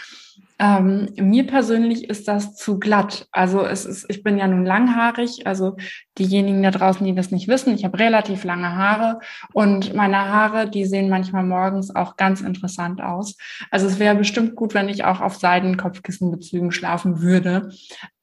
ähm, 0.62 1.08
mir 1.16 1.44
persönlich 1.46 2.08
ist 2.08 2.28
das 2.28 2.54
zu 2.54 2.78
glatt. 2.78 3.26
Also 3.32 3.64
es 3.64 3.84
ist, 3.84 4.06
ich 4.08 4.22
bin 4.22 4.38
ja 4.38 4.46
nun 4.46 4.64
langhaarig, 4.64 5.44
also 5.44 5.76
diejenigen 6.18 6.62
da 6.62 6.70
draußen, 6.70 7.04
die 7.04 7.16
das 7.16 7.32
nicht 7.32 7.48
wissen, 7.48 7.74
ich 7.74 7.84
habe 7.84 7.98
relativ 7.98 8.44
lange 8.44 8.76
Haare 8.76 9.18
und 9.52 9.92
meine 9.92 10.18
Haare, 10.18 10.70
die 10.70 10.84
sehen 10.84 11.08
manchmal 11.08 11.42
morgens 11.42 11.94
auch 11.94 12.16
ganz 12.16 12.42
interessant 12.42 13.02
aus. 13.02 13.36
Also 13.72 13.88
es 13.88 13.98
wäre 13.98 14.14
bestimmt 14.14 14.54
gut, 14.54 14.72
wenn 14.72 14.88
ich 14.88 15.04
auch 15.04 15.20
auf 15.20 15.34
Seidenkopfkissenbezügen 15.34 16.70
schlafen 16.70 17.22
würde. 17.22 17.72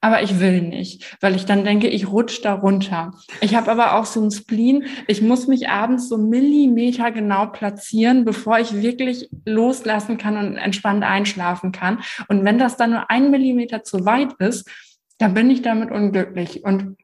Aber 0.01 0.23
ich 0.23 0.39
will 0.39 0.61
nicht, 0.61 1.17
weil 1.19 1.35
ich 1.35 1.45
dann 1.45 1.65
denke, 1.65 1.87
ich 1.89 2.07
rutsche 2.07 2.41
da 2.41 2.53
runter. 2.53 3.11
Ich 3.41 3.55
habe 3.55 3.69
aber 3.69 3.95
auch 3.95 4.05
so 4.05 4.21
ein 4.21 4.31
Spleen. 4.31 4.85
Ich 5.07 5.21
muss 5.21 5.47
mich 5.47 5.69
abends 5.69 6.07
so 6.07 6.17
Millimeter 6.17 7.11
genau 7.11 7.47
platzieren, 7.47 8.23
bevor 8.23 8.59
ich 8.59 8.81
wirklich 8.81 9.29
loslassen 9.45 10.17
kann 10.17 10.37
und 10.37 10.55
entspannt 10.55 11.03
einschlafen 11.03 11.73
kann. 11.73 11.99
Und 12.29 12.45
wenn 12.45 12.57
das 12.57 12.77
dann 12.77 12.91
nur 12.91 13.11
ein 13.11 13.29
Millimeter 13.29 13.83
zu 13.83 14.05
weit 14.05 14.33
ist, 14.39 14.69
dann 15.17 15.33
bin 15.33 15.49
ich 15.49 15.61
damit 15.63 15.91
unglücklich. 15.91 16.63
Und 16.63 16.95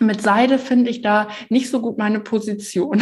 mit 0.00 0.20
Seide 0.20 0.58
finde 0.58 0.90
ich 0.90 1.02
da 1.02 1.28
nicht 1.50 1.70
so 1.70 1.80
gut 1.80 1.98
meine 1.98 2.18
Position. 2.18 3.00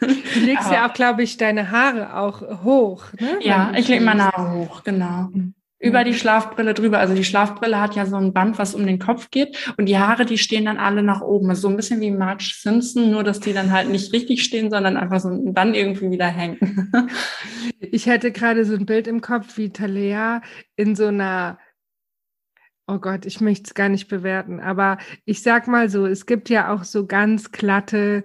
Du 0.00 0.40
legst 0.40 0.70
ja 0.70 0.86
auch, 0.86 0.92
glaube 0.92 1.22
ich, 1.22 1.38
deine 1.38 1.70
Haare 1.70 2.18
auch 2.18 2.64
hoch. 2.64 3.06
Ne? 3.18 3.38
Ja, 3.40 3.72
ich 3.74 3.88
lege 3.88 4.04
meine 4.04 4.26
Haare 4.26 4.58
hoch, 4.58 4.84
genau. 4.84 5.28
Mhm 5.32 5.54
über 5.80 6.04
die 6.04 6.14
Schlafbrille 6.14 6.74
drüber. 6.74 6.98
Also 6.98 7.14
die 7.14 7.24
Schlafbrille 7.24 7.80
hat 7.80 7.94
ja 7.94 8.06
so 8.06 8.16
ein 8.16 8.32
Band, 8.32 8.58
was 8.58 8.74
um 8.74 8.86
den 8.86 8.98
Kopf 8.98 9.30
geht 9.30 9.72
und 9.76 9.86
die 9.86 9.98
Haare, 9.98 10.26
die 10.26 10.38
stehen 10.38 10.64
dann 10.64 10.78
alle 10.78 11.02
nach 11.02 11.20
oben. 11.20 11.54
So 11.54 11.68
ein 11.68 11.76
bisschen 11.76 12.00
wie 12.00 12.10
Marge 12.10 12.52
Simpson, 12.56 13.10
nur 13.10 13.22
dass 13.22 13.40
die 13.40 13.52
dann 13.52 13.72
halt 13.72 13.88
nicht 13.88 14.12
richtig 14.12 14.42
stehen, 14.42 14.70
sondern 14.70 14.96
einfach 14.96 15.20
so 15.20 15.30
dann 15.52 15.74
irgendwie 15.74 16.10
wieder 16.10 16.26
hängen. 16.26 16.58
Ich 17.90 18.08
hatte 18.08 18.32
gerade 18.32 18.64
so 18.64 18.74
ein 18.74 18.86
Bild 18.86 19.06
im 19.06 19.20
Kopf, 19.20 19.56
wie 19.56 19.70
Talea 19.70 20.42
in 20.74 20.96
so 20.96 21.06
einer 21.06 21.58
Oh 22.90 22.98
Gott, 22.98 23.24
ich 23.26 23.40
möchte 23.40 23.64
es 23.68 23.74
gar 23.74 23.88
nicht 23.88 24.08
bewerten, 24.08 24.60
aber 24.60 24.96
ich 25.26 25.42
sag 25.42 25.68
mal 25.68 25.90
so, 25.90 26.06
es 26.06 26.24
gibt 26.24 26.48
ja 26.48 26.72
auch 26.72 26.84
so 26.84 27.06
ganz 27.06 27.52
glatte 27.52 28.24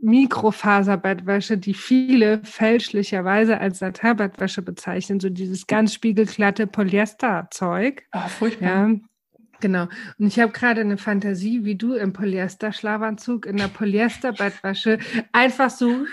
Mikrofaserbettwäsche, 0.00 1.56
die 1.56 1.74
viele 1.74 2.42
fälschlicherweise 2.44 3.58
als 3.58 3.78
Satinbettwäsche 3.78 4.62
bezeichnen, 4.62 5.20
so 5.20 5.30
dieses 5.30 5.66
ganz 5.66 5.94
spiegelglatte 5.94 6.66
Polyesterzeug. 6.66 8.04
Ah, 8.10 8.28
furchtbar. 8.28 8.68
Ja, 8.68 8.94
Genau. 9.60 9.86
Und 10.18 10.26
ich 10.26 10.40
habe 10.40 10.50
gerade 10.50 10.80
eine 10.80 10.98
Fantasie, 10.98 11.64
wie 11.64 11.76
du 11.76 11.94
im 11.94 12.12
Polyester-Schlafanzug 12.12 13.46
in 13.46 13.58
der 13.58 13.68
Polyester-Bettwäsche 13.68 14.98
einfach 15.30 15.70
so 15.70 16.04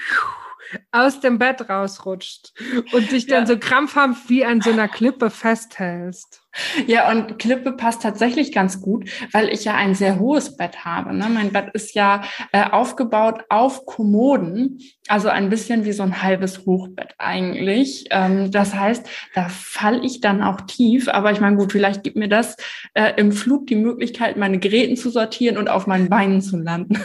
aus 0.92 1.20
dem 1.20 1.40
Bett 1.40 1.68
rausrutscht 1.68 2.54
und 2.94 3.12
dich 3.12 3.26
dann 3.26 3.42
ja. 3.42 3.46
so 3.48 3.58
krampfhaft 3.58 4.30
wie 4.30 4.46
an 4.46 4.62
so 4.62 4.72
einer 4.72 4.88
Klippe 4.88 5.32
festhältst. 5.32 6.44
Ja, 6.88 7.12
und 7.12 7.38
Klippe 7.38 7.74
passt 7.74 8.02
tatsächlich 8.02 8.52
ganz 8.52 8.82
gut, 8.82 9.08
weil 9.32 9.50
ich 9.50 9.66
ja 9.66 9.76
ein 9.76 9.94
sehr 9.94 10.18
hohes 10.20 10.58
Bett 10.58 10.84
habe. 10.84 11.14
Ne? 11.14 11.28
Mein 11.30 11.52
Bett 11.52 11.70
ist 11.74 11.94
ja 11.94 12.24
äh, 12.52 12.64
aufgebaut 12.64 13.44
auf 13.50 13.86
Kommoden, 13.86 14.80
also 15.08 15.30
ein 15.30 15.50
bisschen 15.50 15.86
wie 15.86 15.92
so 15.92 16.02
ein 16.04 16.24
halbes 16.24 16.66
Hochbett 16.66 17.14
eigentlich. 17.20 18.06
Ähm, 18.10 18.50
das 18.52 18.74
heißt, 18.74 19.08
da 19.36 19.48
falle 19.50 20.04
ich 20.04 20.22
dann 20.22 20.42
auch 20.42 20.62
tief. 20.62 21.08
Aber 21.08 21.32
ich 21.32 21.40
meine, 21.40 21.56
gut, 21.56 21.72
vielleicht 21.72 22.02
gibt 22.04 22.18
mir 22.18 22.30
das 22.30 22.58
äh, 22.96 23.14
im 23.18 23.32
Flug 23.32 23.68
die 23.68 23.76
Möglichkeit, 23.76 24.36
meine 24.36 24.58
Geräten 24.58 24.98
zu 24.98 25.12
sortieren 25.12 25.58
und 25.58 25.70
auf 25.70 25.86
meinen 25.86 26.10
Beinen 26.10 26.42
zu 26.42 26.58
landen. 26.58 26.96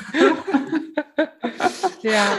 ja, 2.02 2.38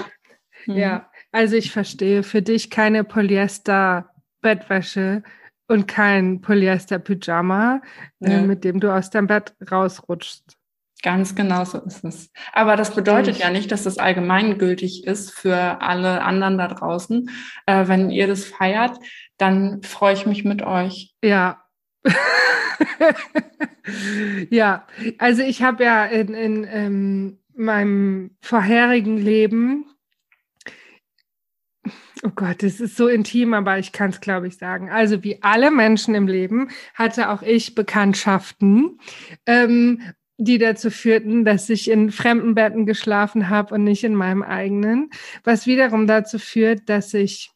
hm. 0.65 0.75
ja. 0.75 1.07
Also 1.31 1.55
ich 1.55 1.71
verstehe, 1.71 2.23
für 2.23 2.41
dich 2.41 2.71
keine 2.71 3.03
Polyester-Bettwäsche 3.03 5.21
und 5.67 5.87
kein 5.87 6.41
Polyester-Pyjama, 6.41 7.81
äh, 8.21 8.31
ja. 8.31 8.41
mit 8.41 8.63
dem 8.63 8.79
du 8.79 8.93
aus 8.93 9.09
deinem 9.09 9.27
Bett 9.27 9.55
rausrutschst. 9.71 10.57
Ganz 11.03 11.35
genau 11.35 11.65
so 11.65 11.79
ist 11.79 12.03
es. 12.03 12.31
Aber 12.53 12.75
das 12.75 12.95
bedeutet 12.95 13.37
ja 13.37 13.51
nicht, 13.51 13.71
dass 13.71 13.83
das 13.83 13.97
allgemeingültig 13.97 15.05
ist 15.05 15.31
für 15.31 15.81
alle 15.81 16.23
anderen 16.23 16.57
da 16.57 16.67
draußen. 16.67 17.29
Äh, 17.65 17.87
wenn 17.87 18.09
ihr 18.09 18.27
das 18.27 18.45
feiert, 18.45 18.97
dann 19.37 19.83
freue 19.83 20.13
ich 20.13 20.25
mich 20.25 20.45
mit 20.45 20.63
euch. 20.63 21.13
Ja. 21.23 21.61
ja, 24.49 24.87
also 25.17 25.41
ich 25.43 25.61
habe 25.61 25.83
ja 25.83 26.05
in, 26.05 26.33
in 26.33 26.67
ähm, 26.69 27.39
meinem 27.55 28.35
vorherigen 28.41 29.17
Leben 29.17 29.85
Oh 32.25 32.31
Gott, 32.33 32.63
das 32.63 32.79
ist 32.79 32.97
so 32.97 33.07
intim, 33.07 33.53
aber 33.53 33.77
ich 33.77 33.91
kann 33.91 34.09
es, 34.09 34.19
glaube 34.19 34.47
ich, 34.47 34.57
sagen. 34.57 34.89
Also 34.89 35.23
wie 35.23 35.43
alle 35.43 35.69
Menschen 35.69 36.15
im 36.15 36.27
Leben 36.27 36.69
hatte 36.95 37.29
auch 37.29 37.43
ich 37.43 37.75
Bekanntschaften, 37.75 38.99
ähm, 39.45 40.01
die 40.37 40.57
dazu 40.57 40.89
führten, 40.89 41.45
dass 41.45 41.69
ich 41.69 41.87
in 41.87 42.09
fremden 42.09 42.55
Betten 42.55 42.87
geschlafen 42.87 43.49
habe 43.49 43.75
und 43.75 43.83
nicht 43.83 44.03
in 44.03 44.15
meinem 44.15 44.41
eigenen, 44.41 45.11
was 45.43 45.67
wiederum 45.67 46.07
dazu 46.07 46.39
führt, 46.39 46.89
dass 46.89 47.13
ich 47.13 47.51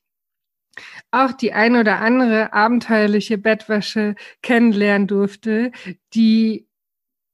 auch 1.10 1.32
die 1.32 1.52
ein 1.52 1.76
oder 1.76 2.00
andere 2.00 2.54
abenteuerliche 2.54 3.40
Bettwäsche 3.40 4.14
kennenlernen 4.44 5.08
durfte, 5.08 5.72
die 6.14 6.68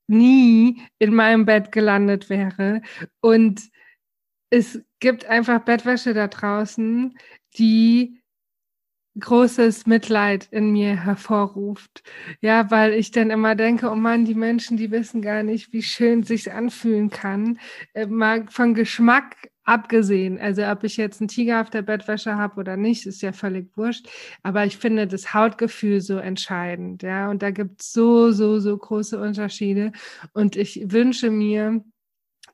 nie 0.08 0.82
in 1.00 1.14
meinem 1.14 1.46
Bett 1.46 1.74
gelandet 1.74 2.30
wäre. 2.30 2.82
Und 3.20 3.62
es 4.56 4.82
gibt 5.00 5.26
einfach 5.26 5.60
Bettwäsche 5.60 6.14
da 6.14 6.28
draußen, 6.28 7.18
die 7.58 8.22
großes 9.20 9.86
Mitleid 9.86 10.48
in 10.52 10.72
mir 10.72 11.04
hervorruft. 11.04 12.04
Ja, 12.42 12.70
weil 12.72 12.94
ich 12.94 13.12
dann 13.12 13.30
immer 13.32 13.56
denke, 13.56 13.90
oh 13.90 13.96
Mann, 13.96 14.26
die 14.26 14.36
Menschen, 14.36 14.78
die 14.78 14.92
wissen 14.92 15.22
gar 15.22 15.44
nicht, 15.44 15.74
wie 15.74 15.84
schön 15.84 16.24
sich 16.24 16.52
anfühlen 16.52 17.10
kann. 17.10 17.60
Äh, 17.94 18.08
mal 18.08 18.46
von 18.50 18.74
Geschmack 18.74 19.52
abgesehen. 19.66 20.40
Also 20.40 20.64
ob 20.66 20.84
ich 20.84 20.98
jetzt 20.98 21.22
einen 21.22 21.28
Tiger 21.28 21.62
auf 21.62 21.70
der 21.70 21.82
Bettwäsche 21.82 22.36
habe 22.36 22.60
oder 22.60 22.78
nicht, 22.78 23.06
ist 23.06 23.22
ja 23.22 23.32
völlig 23.34 23.76
wurscht. 23.78 24.08
Aber 24.44 24.66
ich 24.66 24.78
finde 24.78 25.08
das 25.08 25.34
Hautgefühl 25.34 26.02
so 26.02 26.18
entscheidend. 26.18 27.04
Ja, 27.04 27.30
und 27.30 27.42
da 27.42 27.52
gibt 27.52 27.82
es 27.82 27.94
so, 27.94 28.32
so, 28.32 28.60
so 28.60 28.78
große 28.78 29.20
Unterschiede. 29.20 29.92
Und 30.34 30.56
ich 30.56 30.92
wünsche 30.92 31.30
mir, 31.32 31.84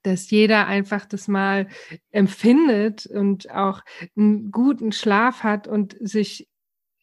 dass 0.04 0.30
jeder 0.32 0.68
einfach 0.68 1.06
das 1.06 1.28
mal 1.28 1.68
empfindet 2.12 3.06
und 3.06 3.52
auch 3.52 3.82
einen 4.18 4.52
guten 4.52 4.92
Schlaf 4.92 5.44
hat 5.44 5.68
und 5.68 5.96
sich 6.00 6.48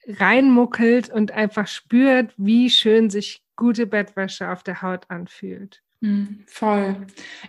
reinmuckelt 0.07 1.11
und 1.11 1.33
einfach 1.33 1.67
spürt, 1.67 2.33
wie 2.37 2.71
schön 2.71 3.11
sich 3.11 3.43
gute 3.57 3.87
Bettwäsche 3.87 4.51
auf 4.51 4.63
der 4.63 4.83
Haut 4.83 5.11
anfühlt. 5.11 5.83
Hm, 6.01 6.45
voll. 6.47 6.95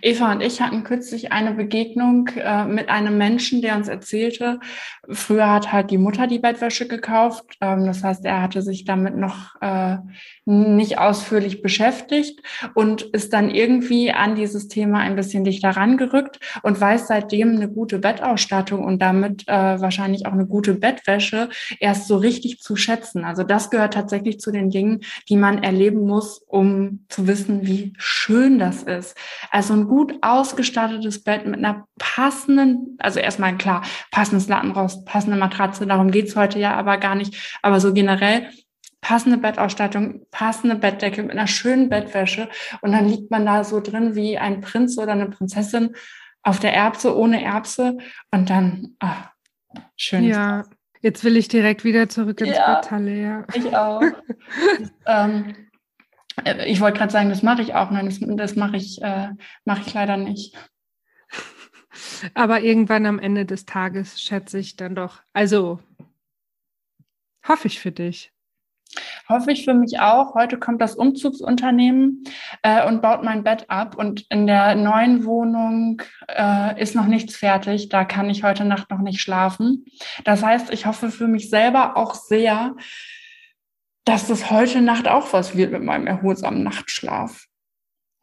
Eva 0.02 0.32
und 0.32 0.42
ich 0.42 0.60
hatten 0.60 0.84
kürzlich 0.84 1.32
eine 1.32 1.54
Begegnung 1.54 2.30
äh, 2.30 2.66
mit 2.66 2.90
einem 2.90 3.16
Menschen, 3.16 3.62
der 3.62 3.76
uns 3.76 3.88
erzählte, 3.88 4.60
früher 5.08 5.52
hat 5.52 5.72
halt 5.72 5.92
die 5.92 6.00
Mutter 6.00 6.26
die 6.26 6.40
Bettwäsche 6.40 6.88
gekauft. 6.88 7.46
Ähm, 7.62 7.86
das 7.86 8.04
heißt, 8.04 8.26
er 8.26 8.42
hatte 8.42 8.64
sich 8.64 8.86
damit 8.86 9.16
noch 9.16 9.54
äh, 9.62 9.98
nicht 10.46 10.98
ausführlich 10.98 11.62
beschäftigt 11.62 12.42
und 12.74 13.04
ist 13.04 13.34
dann 13.34 13.52
irgendwie 13.52 14.12
an 14.12 14.34
dieses 14.34 14.68
Thema 14.68 14.98
ein 14.98 15.16
bisschen 15.16 15.44
dichter 15.44 15.70
rangerückt 15.70 16.40
und 16.64 16.82
weiß 16.82 17.06
seitdem 17.06 17.56
eine 17.56 17.70
gute 17.70 18.00
Bettausstattung 18.00 18.84
und 18.84 19.00
damit 19.00 19.48
äh, 19.48 19.80
wahrscheinlich 19.80 20.26
auch 20.26 20.34
eine 20.34 20.48
gute 20.48 20.74
Bettwäsche 20.74 21.50
erst 21.80 22.08
so 22.08 22.18
richtig 22.18 22.62
zu 22.62 22.76
schätzen. 22.76 23.26
Also 23.26 23.44
das 23.44 23.70
gehört 23.70 23.94
tatsächlich 23.94 24.40
zu 24.40 24.52
den 24.52 24.72
Dingen, 24.72 25.02
die 25.30 25.38
man 25.38 25.62
erleben 25.62 26.08
muss, 26.08 26.40
um 26.48 27.06
zu 27.10 27.28
wissen, 27.28 27.68
wie 27.68 27.94
schön 28.00 28.39
schön 28.40 28.60
das 28.60 28.84
ist. 28.84 29.18
Also 29.52 29.74
ein 29.74 29.88
gut 29.88 30.18
ausgestattetes 30.22 31.24
Bett 31.24 31.46
mit 31.46 31.58
einer 31.58 31.86
passenden, 31.98 32.98
also 33.00 33.20
erstmal 33.20 33.58
klar, 33.58 33.84
passendes 34.12 34.48
Lattenrost, 34.48 35.06
passende 35.06 35.38
Matratze, 35.38 35.86
darum 35.86 36.12
geht's 36.12 36.36
heute 36.36 36.60
ja 36.60 36.76
aber 36.76 36.98
gar 36.98 37.16
nicht. 37.16 37.58
Aber 37.62 37.80
so 37.80 37.94
generell 37.94 38.50
passende 39.02 39.38
Bettausstattung, 39.38 40.26
passende 40.32 40.76
Bettdecke 40.76 41.24
mit 41.24 41.32
einer 41.32 41.48
schönen 41.48 41.90
Bettwäsche 41.90 42.50
und 42.82 42.92
dann 42.92 43.08
liegt 43.08 43.32
man 43.32 43.46
da 43.46 43.64
so 43.64 43.80
drin 43.80 44.16
wie 44.16 44.38
ein 44.38 44.62
Prinz 44.62 44.98
oder 44.98 45.14
eine 45.14 45.30
Prinzessin 45.30 45.96
auf 46.44 46.60
der 46.60 46.74
Erbse 46.74 47.18
ohne 47.18 47.44
Erbse 47.44 47.98
und 48.32 48.50
dann 48.50 48.96
ach, 49.00 49.32
schön. 49.96 50.24
Ja, 50.24 50.66
jetzt 51.02 51.24
will 51.24 51.38
ich 51.38 51.48
direkt 51.48 51.84
wieder 51.84 52.10
zurück 52.10 52.42
ins 52.42 52.58
ja, 52.58 52.76
Bett, 52.76 52.92
Halle, 52.92 53.46
Ich 53.54 53.76
auch. 53.76 54.02
ähm, 55.06 55.50
äh, 55.50 55.69
ich 56.66 56.82
wollte 56.82 56.98
gerade 56.98 57.12
sagen, 57.12 57.30
das 57.30 57.44
mache 57.44 57.62
ich 57.62 57.74
auch. 57.76 57.92
Nein, 57.92 58.06
das, 58.06 58.20
das 58.20 58.56
mache 58.56 58.78
ich, 58.78 59.02
äh, 59.02 59.30
mache 59.66 59.82
ich 59.86 59.94
leider 59.94 60.18
nicht. 60.18 60.56
Aber 62.34 62.62
irgendwann 62.62 63.06
am 63.06 63.20
Ende 63.20 63.46
des 63.46 63.66
Tages 63.66 64.22
schätze 64.22 64.60
ich 64.60 64.76
dann 64.76 64.96
doch. 64.96 65.22
Also 65.34 65.80
hoffe 67.48 67.68
ich 67.68 67.80
für 67.80 67.92
dich. 67.92 68.32
hoffe 69.28 69.52
ich 69.52 69.66
für 69.66 69.74
mich 69.74 70.00
auch. 70.00 70.34
Heute 70.34 70.58
kommt 70.58 70.82
das 70.82 70.96
Umzugsunternehmen 70.96 72.24
äh, 72.64 72.86
und 72.88 73.02
baut 73.02 73.24
mein 73.24 73.44
Bett 73.44 73.70
ab. 73.70 73.96
Und 73.96 74.26
in 74.30 74.48
der 74.48 74.76
neuen 74.76 75.26
Wohnung 75.26 76.02
äh, 76.28 76.82
ist 76.82 76.96
noch 76.96 77.06
nichts 77.06 77.36
fertig. 77.36 77.90
Da 77.90 78.06
kann 78.06 78.30
ich 78.30 78.44
heute 78.44 78.66
Nacht 78.66 78.90
noch 78.90 79.00
nicht 79.00 79.22
schlafen. 79.22 79.86
Das 80.24 80.44
heißt, 80.44 80.72
ich 80.72 80.86
hoffe 80.86 81.12
für 81.12 81.28
mich 81.28 81.50
selber 81.50 81.98
auch 81.98 82.16
sehr, 82.16 82.76
dass 84.06 84.28
das 84.28 84.50
heute 84.50 84.82
Nacht 84.82 85.08
auch 85.08 85.34
was 85.34 85.56
wird 85.56 85.72
mit 85.72 85.84
meinem 85.84 86.08
erholsamen 86.08 86.64
Nachtschlaf. 86.64 87.46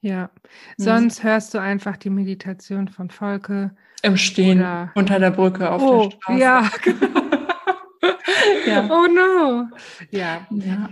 Ja, 0.01 0.23
hm. 0.23 0.31
sonst 0.77 1.23
hörst 1.23 1.55
du 1.55 1.59
einfach 1.59 1.97
die 1.97 2.11
Meditation 2.11 2.89
von 2.89 3.11
Volke. 3.11 3.75
Im 4.03 4.17
Stehen 4.17 4.61
oder 4.61 4.93
unter 4.95 5.19
der 5.19 5.31
Brücke 5.31 5.71
auf 5.71 5.83
oh, 5.83 6.09
der 6.09 6.11
Straße. 6.11 6.39
Ja, 6.41 6.71
ja. 8.67 8.89
Oh 8.91 9.07
no. 9.07 9.69
Ja. 10.11 10.47
Ja. 10.51 10.89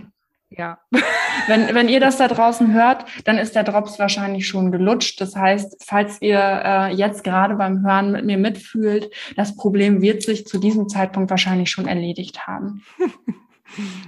Ja. 0.49 0.79
Wenn, 1.47 1.75
wenn 1.75 1.89
ihr 1.89 1.99
das 1.99 2.17
da 2.17 2.27
draußen 2.27 2.73
hört, 2.73 3.05
dann 3.25 3.37
ist 3.37 3.55
der 3.55 3.63
Drops 3.63 3.99
wahrscheinlich 3.99 4.47
schon 4.47 4.71
gelutscht. 4.71 5.19
Das 5.21 5.35
heißt, 5.35 5.83
falls 5.85 6.21
ihr 6.21 6.39
äh, 6.39 6.93
jetzt 6.93 7.23
gerade 7.23 7.55
beim 7.55 7.85
Hören 7.85 8.13
mit 8.13 8.25
mir 8.25 8.37
mitfühlt, 8.37 9.11
das 9.35 9.55
Problem 9.55 10.01
wird 10.01 10.23
sich 10.23 10.47
zu 10.47 10.57
diesem 10.57 10.87
Zeitpunkt 10.87 11.29
wahrscheinlich 11.29 11.69
schon 11.69 11.87
erledigt 11.87 12.47
haben. 12.47 12.83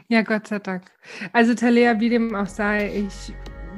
Ja, 0.07 0.21
Gott 0.21 0.47
sei 0.47 0.59
Dank. 0.59 0.83
Also 1.33 1.53
Talea, 1.53 1.99
wie 1.99 2.09
dem 2.09 2.35
auch 2.35 2.47
sei, 2.47 3.05
ich 3.07 3.33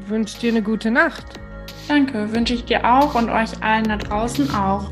wünsche 0.08 0.39
dir 0.39 0.52
eine 0.52 0.62
gute 0.62 0.92
Nacht. 0.92 1.39
Danke, 1.88 2.32
wünsche 2.34 2.54
ich 2.54 2.65
dir 2.65 2.86
auch 2.86 3.15
und 3.15 3.30
euch 3.30 3.63
allen 3.63 3.86
da 3.86 3.98
draußen 3.98 4.54
auch. 4.54 4.92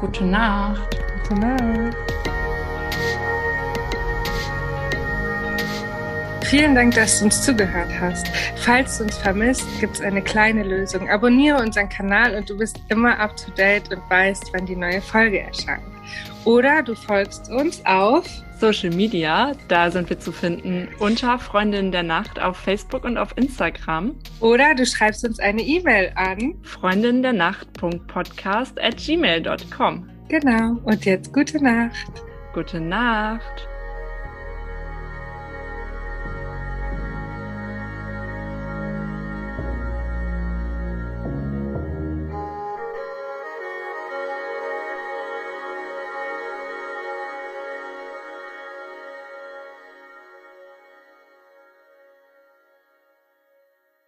Gute 0.00 0.24
Nacht. 0.24 0.96
Gute 1.28 1.40
Nacht. 1.40 1.96
Vielen 6.44 6.76
Dank, 6.76 6.94
dass 6.94 7.18
du 7.18 7.24
uns 7.24 7.42
zugehört 7.42 7.90
hast. 8.00 8.28
Falls 8.58 8.98
du 8.98 9.04
uns 9.04 9.18
vermisst, 9.18 9.66
gibt 9.80 9.96
es 9.96 10.00
eine 10.00 10.22
kleine 10.22 10.62
Lösung. 10.62 11.08
Abonniere 11.10 11.60
unseren 11.60 11.88
Kanal 11.88 12.36
und 12.36 12.48
du 12.48 12.56
bist 12.56 12.80
immer 12.88 13.18
up 13.18 13.36
to 13.36 13.50
date 13.50 13.92
und 13.92 14.08
weißt, 14.08 14.52
wann 14.52 14.64
die 14.64 14.76
neue 14.76 15.00
Folge 15.00 15.40
erscheint. 15.40 15.82
Oder 16.44 16.84
du 16.84 16.94
folgst 16.94 17.50
uns 17.50 17.84
auf 17.84 18.28
Social 18.58 18.90
Media, 18.90 19.52
da 19.68 19.90
sind 19.90 20.08
wir 20.08 20.18
zu 20.18 20.32
finden 20.32 20.88
unter 20.98 21.38
Freundinnen 21.38 21.92
der 21.92 22.02
Nacht 22.02 22.40
auf 22.40 22.56
Facebook 22.56 23.04
und 23.04 23.18
auf 23.18 23.36
Instagram. 23.36 24.14
Oder 24.40 24.74
du 24.74 24.86
schreibst 24.86 25.26
uns 25.26 25.38
eine 25.38 25.60
E-Mail 25.62 26.12
an 26.14 26.54
freundinnendernacht.podcast 26.62 28.80
at 28.80 28.96
gmail.com. 28.96 30.08
Genau. 30.28 30.78
Und 30.84 31.04
jetzt 31.04 31.30
gute 31.32 31.62
Nacht. 31.62 32.10
Gute 32.54 32.80
Nacht. 32.80 33.68